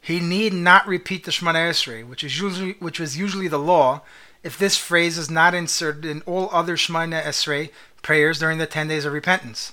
he 0.00 0.20
need 0.20 0.52
not 0.52 0.86
repeat 0.86 1.24
the 1.24 1.30
Shemana 1.30 1.68
Esrei, 1.70 2.06
which 2.06 2.24
is 2.24 2.40
usually 2.40 2.72
which 2.78 3.00
was 3.00 3.18
usually 3.18 3.48
the 3.48 3.58
law, 3.58 4.02
if 4.42 4.56
this 4.56 4.76
phrase 4.76 5.18
is 5.18 5.30
not 5.30 5.54
inserted 5.54 6.04
in 6.04 6.22
all 6.22 6.48
other 6.52 6.76
Shemana 6.76 7.22
Esrei 7.22 7.70
prayers 8.02 8.38
during 8.38 8.58
the 8.58 8.66
ten 8.66 8.88
days 8.88 9.04
of 9.04 9.12
repentance. 9.12 9.72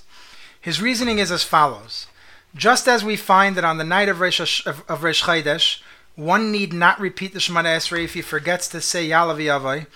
His 0.60 0.82
reasoning 0.82 1.18
is 1.18 1.30
as 1.30 1.44
follows: 1.44 2.08
Just 2.54 2.88
as 2.88 3.04
we 3.04 3.16
find 3.16 3.56
that 3.56 3.64
on 3.64 3.78
the 3.78 3.84
night 3.84 4.08
of 4.08 4.20
Rosh, 4.20 4.66
of, 4.66 4.84
Chodesh, 4.88 5.80
one 6.16 6.50
need 6.50 6.72
not 6.72 6.98
repeat 6.98 7.32
the 7.32 7.38
Shemana 7.38 7.76
Esrei 7.76 8.04
if 8.04 8.14
he 8.14 8.22
forgets 8.22 8.68
to 8.68 8.80
say 8.80 9.08
Yalav 9.08 9.36
Yavai, 9.36 9.86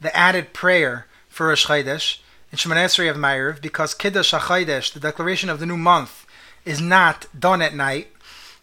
the 0.00 0.14
added 0.16 0.52
prayer 0.52 1.06
for 1.28 1.48
Rosh 1.48 1.66
Chodesh, 1.66 2.18
in 2.52 2.58
Shemana 2.58 2.84
Esrei 2.84 3.10
of 3.10 3.16
Ma'ariv, 3.16 3.60
because 3.60 3.94
Kiddush 3.94 4.32
HaChodesh, 4.32 4.92
the 4.92 5.00
declaration 5.00 5.48
of 5.48 5.58
the 5.58 5.66
new 5.66 5.76
month, 5.76 6.26
is 6.64 6.80
not 6.80 7.26
done 7.38 7.60
at 7.60 7.74
night, 7.74 8.08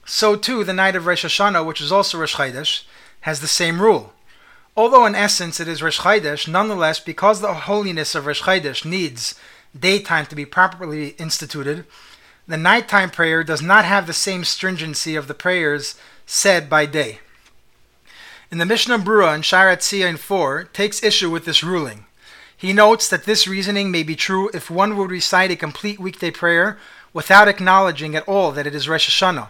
so 0.06 0.36
too 0.36 0.64
the 0.64 0.74
night 0.74 0.96
of 0.96 1.06
Rosh 1.06 1.26
Hashanah, 1.26 1.66
which 1.66 1.82
is 1.82 1.92
also 1.92 2.18
Rosh 2.18 2.36
Chodesh, 2.36 2.84
has 3.22 3.42
the 3.42 3.48
same 3.48 3.82
rule. 3.82 4.14
Although 4.78 5.06
in 5.06 5.16
essence 5.16 5.60
it 5.60 5.68
is 5.68 5.84
Rosh 5.84 6.00
Chodesh, 6.00 6.48
nonetheless, 6.48 7.00
because 7.00 7.42
the 7.42 7.54
holiness 7.54 8.16
of 8.16 8.26
Rosh 8.26 8.44
Chodesh 8.44 8.86
needs 8.86 9.36
daytime 9.78 10.26
to 10.28 10.36
be 10.36 10.46
properly 10.46 11.10
instituted, 11.18 11.86
the 12.52 12.58
nighttime 12.58 13.10
prayer 13.10 13.44
does 13.44 13.62
not 13.62 13.86
have 13.86 14.08
the 14.08 14.14
same 14.14 14.44
stringency 14.44 15.16
of 15.16 15.28
the 15.28 15.34
prayers 15.34 15.96
said 16.26 16.70
by 16.70 16.86
day. 16.86 17.20
In 18.52 18.58
the 18.58 18.66
Mishnah 18.66 19.00
Brura 19.00 19.34
in 19.34 19.42
Sharat 19.42 19.78
Tzion 19.78 20.18
4 20.18 20.66
takes 20.66 21.04
issue 21.04 21.30
with 21.30 21.46
this 21.46 21.64
ruling. 21.64 22.06
He 22.56 22.74
notes 22.74 23.08
that 23.08 23.24
this 23.24 23.48
reasoning 23.48 23.90
may 23.90 24.04
be 24.04 24.16
true 24.16 24.50
if 24.54 24.70
one 24.70 24.98
would 24.98 25.10
recite 25.10 25.52
a 25.52 25.56
complete 25.56 26.00
weekday 26.00 26.32
prayer 26.32 26.78
without 27.14 27.48
acknowledging 27.48 28.16
at 28.16 28.28
all 28.28 28.52
that 28.52 28.68
it 28.68 28.76
is 28.76 28.88
Rosh 28.88 29.10
Hashanah. 29.10 29.50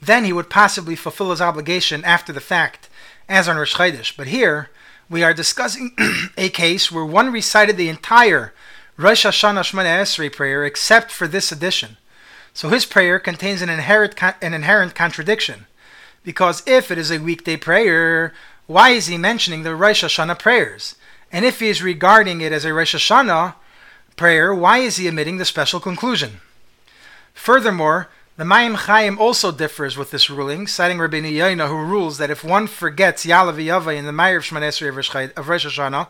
Then 0.00 0.24
he 0.24 0.32
would 0.32 0.50
possibly 0.50 0.96
fulfill 0.96 1.30
his 1.30 1.40
obligation 1.40 2.04
after 2.04 2.32
the 2.32 2.40
fact, 2.40 2.88
as 3.28 3.48
on 3.48 3.56
Rosh 3.56 3.76
Chodesh. 3.76 4.16
But 4.16 4.28
here, 4.28 4.70
we 5.08 5.22
are 5.22 5.34
discussing 5.34 5.94
a 6.38 6.48
case 6.48 6.90
where 6.90 7.04
one 7.04 7.32
recited 7.32 7.76
the 7.76 7.88
entire 7.88 8.54
Rosh 8.96 9.26
Hashanah 9.26 9.60
Shemana 9.60 10.00
Esrei 10.00 10.32
prayer 10.32 10.64
except 10.64 11.10
for 11.10 11.28
this 11.28 11.52
addition. 11.52 11.98
So 12.52 12.68
his 12.68 12.86
prayer 12.86 13.18
contains 13.18 13.62
an 13.62 13.68
inherent, 13.68 14.20
an 14.42 14.54
inherent 14.54 14.94
contradiction. 14.94 15.66
Because 16.22 16.62
if 16.66 16.90
it 16.90 16.98
is 16.98 17.10
a 17.10 17.18
weekday 17.18 17.56
prayer, 17.56 18.34
why 18.66 18.90
is 18.90 19.06
he 19.06 19.16
mentioning 19.16 19.62
the 19.62 19.74
Rosh 19.74 20.04
Hashanah 20.04 20.38
prayers? 20.38 20.96
And 21.32 21.44
if 21.44 21.60
he 21.60 21.68
is 21.68 21.82
regarding 21.82 22.40
it 22.40 22.52
as 22.52 22.64
a 22.64 22.74
Rosh 22.74 22.94
Hashanah 22.94 23.54
prayer, 24.16 24.54
why 24.54 24.78
is 24.78 24.96
he 24.96 25.08
omitting 25.08 25.38
the 25.38 25.44
special 25.44 25.80
conclusion? 25.80 26.40
Furthermore, 27.32 28.08
the 28.36 28.44
Mayim 28.44 28.74
Chaim 28.74 29.18
also 29.18 29.52
differs 29.52 29.96
with 29.96 30.10
this 30.10 30.30
ruling, 30.30 30.66
citing 30.66 30.98
Rabbi 30.98 31.20
Yaina, 31.20 31.68
who 31.68 31.76
rules 31.76 32.18
that 32.18 32.30
if 32.30 32.42
one 32.42 32.66
forgets 32.66 33.26
Yalav 33.26 33.56
Yava 33.56 33.96
in 33.96 34.06
the 34.06 34.12
Ma'ariv 34.12 34.38
of 34.38 34.44
Shemana 34.44 35.36
of 35.36 35.48
Rosh 35.48 35.66
Hashanah, 35.66 36.08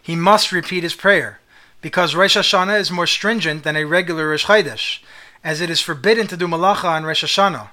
he 0.00 0.16
must 0.16 0.52
repeat 0.52 0.82
his 0.82 0.94
prayer, 0.94 1.40
because 1.80 2.14
Rosh 2.14 2.36
Hashanah 2.36 2.78
is 2.78 2.90
more 2.90 3.06
stringent 3.06 3.64
than 3.64 3.76
a 3.76 3.84
regular 3.84 4.28
Rosh 4.28 4.46
as 5.44 5.60
it 5.60 5.70
is 5.70 5.80
forbidden 5.80 6.26
to 6.28 6.36
do 6.36 6.46
malacha 6.46 6.84
on 6.84 7.04
Rosh 7.04 7.24
Hashanah. 7.24 7.68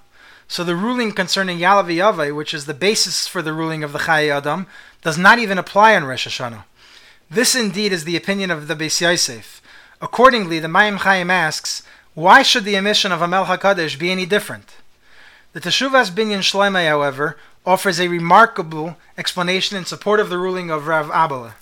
So 0.48 0.64
the 0.64 0.76
ruling 0.76 1.12
concerning 1.12 1.60
Yalav 1.60 1.86
Yavai, 1.86 2.36
which 2.36 2.54
is 2.54 2.66
the 2.66 2.74
basis 2.74 3.28
for 3.28 3.42
the 3.42 3.54
ruling 3.54 3.84
of 3.84 3.92
the 3.92 4.00
Chaye 4.00 4.30
Adam, 4.30 4.66
does 5.02 5.18
not 5.18 5.38
even 5.38 5.58
apply 5.58 5.96
on 5.96 6.06
Rosh 6.06 6.28
Hashanah. 6.28 6.64
This 7.30 7.54
indeed 7.54 7.94
is 7.94 8.06
the 8.06 8.18
opinion 8.18 8.50
of 8.50 8.68
the 8.68 8.76
Beis 8.76 9.00
Yosef. 9.00 9.62
Accordingly, 10.02 10.58
the 10.58 10.68
Mayim 10.68 10.98
Chaim 10.98 11.30
asks, 11.30 11.84
why 12.16 12.42
should 12.42 12.64
the 12.64 12.76
emission 12.76 13.12
of 13.12 13.22
Amel 13.22 13.46
HaKadosh 13.46 14.00
be 14.00 14.12
any 14.12 14.26
different? 14.26 14.78
The 15.54 15.62
Teshuvas 15.62 16.10
Binyan 16.10 16.40
Shloimeh, 16.40 16.88
however, 16.88 17.38
offers 17.66 18.00
a 18.00 18.08
remarkable 18.08 18.98
explanation 19.18 19.78
in 19.78 19.86
support 19.86 20.20
of 20.20 20.30
the 20.30 20.38
ruling 20.38 20.72
of 20.72 20.88
Rav 20.88 21.08
Abele, 21.08 21.54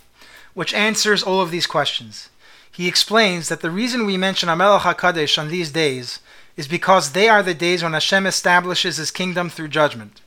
which 0.54 0.74
answers 0.74 1.22
all 1.22 1.42
of 1.42 1.52
these 1.52 1.68
questions. 1.68 2.30
He 2.78 2.88
explains 2.88 3.50
that 3.50 3.62
the 3.62 3.72
reason 3.72 4.06
we 4.06 4.18
mention 4.18 4.50
Amel 4.50 4.78
HaKadosh 4.78 5.40
on 5.40 5.48
these 5.48 5.72
days 5.72 6.20
is 6.56 6.68
because 6.68 7.14
they 7.14 7.28
are 7.28 7.42
the 7.42 7.56
days 7.56 7.82
when 7.82 7.94
Hashem 7.94 8.28
establishes 8.28 8.98
his 8.98 9.10
kingdom 9.10 9.50
through 9.50 9.70
judgment. 9.70 10.22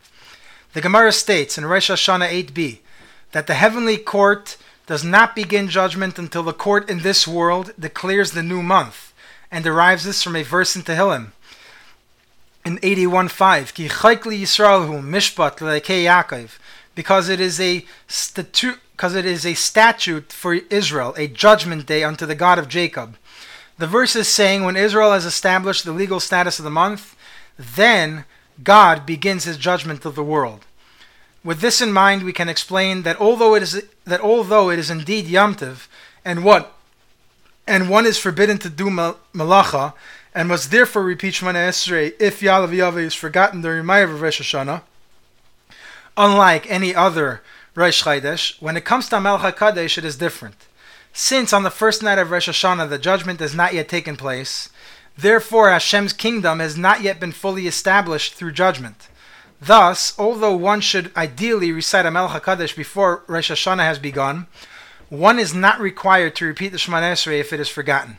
The 0.73 0.81
Gemara 0.81 1.13
states 1.13 1.57
in 1.57 1.65
Rosh 1.65 1.93
Hashanah 1.93 2.29
8b 2.29 2.79
that 3.31 3.47
the 3.47 3.55
heavenly 3.55 3.97
court 3.99 4.57
does 4.89 5.05
not 5.05 5.37
begin 5.37 5.69
judgment 5.69 6.19
until 6.19 6.43
the 6.43 6.53
court 6.53 6.91
in 6.91 7.03
this 7.03 7.25
world 7.25 7.73
declares 7.79 8.33
the 8.33 8.43
new 8.43 8.65
month, 8.65 9.13
and 9.53 9.63
derives 9.63 10.03
this 10.03 10.21
from 10.21 10.35
a 10.35 10.43
verse 10.43 10.75
in 10.75 10.83
Tehillim. 10.83 11.31
In 12.65 12.79
81.5, 12.79 13.75
Ki 13.75 13.89
chaykli 13.89 14.41
Yisraelhu 14.41 15.01
mishpat 15.05 15.59
le'kei 15.59 16.03
Yaakov, 16.03 16.59
because 16.97 17.29
it 17.29 17.39
is 17.39 17.61
a 17.61 17.87
statute, 18.09 18.81
because 19.01 19.15
it 19.15 19.25
is 19.25 19.47
a 19.47 19.55
statute 19.55 20.31
for 20.31 20.53
Israel, 20.69 21.15
a 21.17 21.27
judgment 21.27 21.87
day 21.87 22.05
unto 22.05 22.27
the 22.27 22.35
God 22.35 22.59
of 22.59 22.69
Jacob. 22.69 23.17
The 23.79 23.87
verse 23.87 24.15
is 24.15 24.29
saying 24.29 24.63
when 24.63 24.77
Israel 24.77 25.13
has 25.13 25.25
established 25.25 25.87
the 25.87 25.93
legal 25.93 26.21
status 26.21 26.59
of 26.59 26.67
the 26.67 26.71
month, 26.71 27.17
then 27.57 28.27
God 28.63 29.07
begins 29.07 29.45
his 29.45 29.57
judgment 29.57 30.05
of 30.05 30.17
the 30.17 30.23
world. 30.23 30.67
With 31.43 31.63
this 31.63 31.81
in 31.81 31.95
mind, 31.95 32.25
we 32.25 32.35
can 32.35 32.51
explain 32.51 33.01
that 33.05 33.19
although 33.19 33.55
it 33.55 33.63
is 33.63 33.83
that 34.05 34.21
although 34.21 34.69
it 34.69 34.79
is 34.79 34.91
indeed 34.91 35.25
Yom 35.29 35.55
Tov, 35.55 35.87
and 36.23 36.45
what 36.45 36.75
and 37.67 37.89
one 37.89 38.05
is 38.05 38.19
forbidden 38.19 38.59
to 38.59 38.69
do 38.69 38.91
malacha, 38.91 39.95
and 40.35 40.47
must 40.47 40.71
therefore 40.71 41.05
repeat 41.05 41.37
Shemoneh 41.37 41.71
Esrei 41.71 42.13
if 42.21 42.41
Yaaleh 42.41 42.69
Veyavo 42.69 42.99
is 42.99 43.15
forgotten 43.15 43.63
during 43.63 43.89
of 43.89 44.21
Rosh 44.21 44.43
Hashanah, 44.43 44.83
unlike 46.19 46.71
any 46.71 46.95
other 46.95 47.41
Rosh 47.77 48.03
Chodesh, 48.03 48.61
when 48.61 48.77
it 48.77 48.85
comes 48.85 49.09
to 49.09 49.21
Melech 49.21 49.57
HaKadosh, 49.57 49.97
it 49.97 50.05
is 50.05 50.17
different. 50.17 50.67
Since 51.13 51.53
on 51.53 51.63
the 51.63 51.71
first 51.71 52.03
night 52.03 52.19
of 52.19 52.31
Rosh 52.31 52.49
Hashanah 52.49 52.89
the 52.89 52.99
judgment 52.99 53.39
has 53.39 53.55
not 53.55 53.75
yet 53.75 53.89
taken 53.89 54.17
place, 54.17 54.71
therefore 55.17 55.71
Hashem's 55.71 56.13
kingdom 56.13 56.59
has 56.59 56.77
not 56.77 57.01
yet 57.03 57.21
been 57.21 57.33
fully 57.33 57.69
established 57.69 58.35
through 58.35 58.53
judgment. 58.53 59.09
Thus, 59.61 60.19
although 60.19 60.57
one 60.57 60.81
should 60.81 61.15
ideally 61.17 61.71
recite 61.71 62.07
a 62.07 62.11
Melech 62.11 62.43
HaKadosh 62.43 62.75
before 62.75 63.23
Rosh 63.29 63.53
Hashanah 63.53 63.85
has 63.85 63.99
begun, 64.01 64.49
one 65.09 65.39
is 65.39 65.55
not 65.55 65.81
required 65.81 66.35
to 66.37 66.47
repeat 66.47 66.71
the 66.71 66.79
Shemoneh 66.79 67.13
Esrei 67.13 67.39
if 67.39 67.53
it 67.53 67.61
is 67.61 67.69
forgotten. 67.69 68.19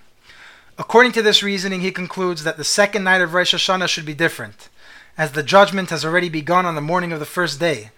According 0.78 1.12
to 1.14 1.22
this 1.22 1.44
reasoning, 1.44 1.82
he 1.82 1.92
concludes 1.92 2.44
that 2.44 2.58
the 2.58 2.64
second 2.64 3.04
night 3.04 3.22
of 3.22 3.34
Rosh 3.34 3.54
Hashanah 3.54 3.90
should 3.90 4.06
be 4.06 4.14
different, 4.14 4.70
as 5.18 5.34
the 5.34 5.44
judgment 5.44 5.90
has 5.90 6.06
already 6.06 6.30
begun 6.30 6.66
on 6.66 6.76
the 6.76 6.82
morning 6.82 7.12
of 7.12 7.20
the 7.20 7.26
first 7.26 7.60
day. 7.60 7.92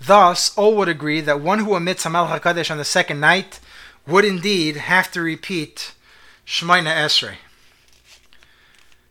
Thus, 0.00 0.56
all 0.56 0.76
would 0.76 0.88
agree 0.88 1.20
that 1.20 1.40
one 1.40 1.60
who 1.60 1.74
omits 1.74 2.04
HaMelech 2.04 2.40
HaKadosh 2.40 2.70
on 2.70 2.78
the 2.78 2.84
second 2.84 3.20
night 3.20 3.60
would 4.06 4.24
indeed 4.24 4.76
have 4.76 5.10
to 5.12 5.20
repeat 5.20 5.94
Shemoneh 6.46 6.94
Esrei. 6.94 7.34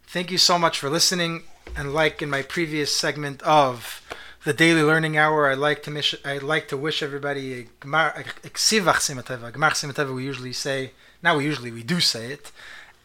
Thank 0.07 0.31
you 0.31 0.37
so 0.37 0.57
much 0.57 0.79
for 0.79 0.89
listening, 0.89 1.43
and 1.75 1.93
like 1.93 2.21
in 2.21 2.29
my 2.29 2.41
previous 2.41 2.95
segment 2.95 3.43
of 3.43 4.01
the 4.45 4.53
daily 4.53 4.81
learning 4.81 5.17
hour, 5.17 5.49
I 5.49 5.53
like 5.53 5.83
to 5.83 5.91
mish, 5.91 6.15
I 6.23 6.37
like 6.37 6.69
to 6.69 6.77
wish 6.77 7.03
everybody 7.03 7.53
a 7.53 7.63
Gmar 7.81 8.25
Chasima 8.43 9.23
Tova. 9.23 10.15
We 10.15 10.23
usually 10.23 10.53
say, 10.53 10.91
now 11.21 11.37
we 11.37 11.43
usually 11.43 11.71
we 11.71 11.83
do 11.83 11.99
say 11.99 12.31
it 12.31 12.51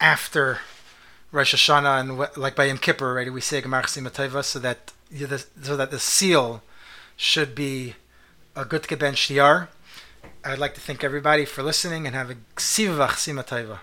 after 0.00 0.60
Rosh 1.32 1.54
Hashanah 1.54 2.00
and 2.00 2.36
like 2.36 2.54
by 2.54 2.64
Yom 2.64 2.78
Kippur 2.78 3.06
already 3.06 3.30
we 3.30 3.40
say 3.40 3.62
Gemar 3.62 3.82
Chasima 3.82 4.10
Tova 4.10 4.44
so 4.44 4.58
that 4.58 4.92
so 5.62 5.76
that 5.76 5.90
the 5.90 5.98
seal 5.98 6.62
should 7.16 7.54
be 7.54 7.94
a 8.56 8.64
good 8.64 8.82
Keben 8.82 9.14
Shiar. 9.14 9.68
I'd 10.44 10.58
like 10.58 10.74
to 10.74 10.80
thank 10.80 11.04
everybody 11.04 11.44
for 11.44 11.62
listening 11.62 12.06
and 12.06 12.14
have 12.16 12.30
a 12.30 12.36
Ksivach 12.56 13.16
Simateva. 13.16 13.78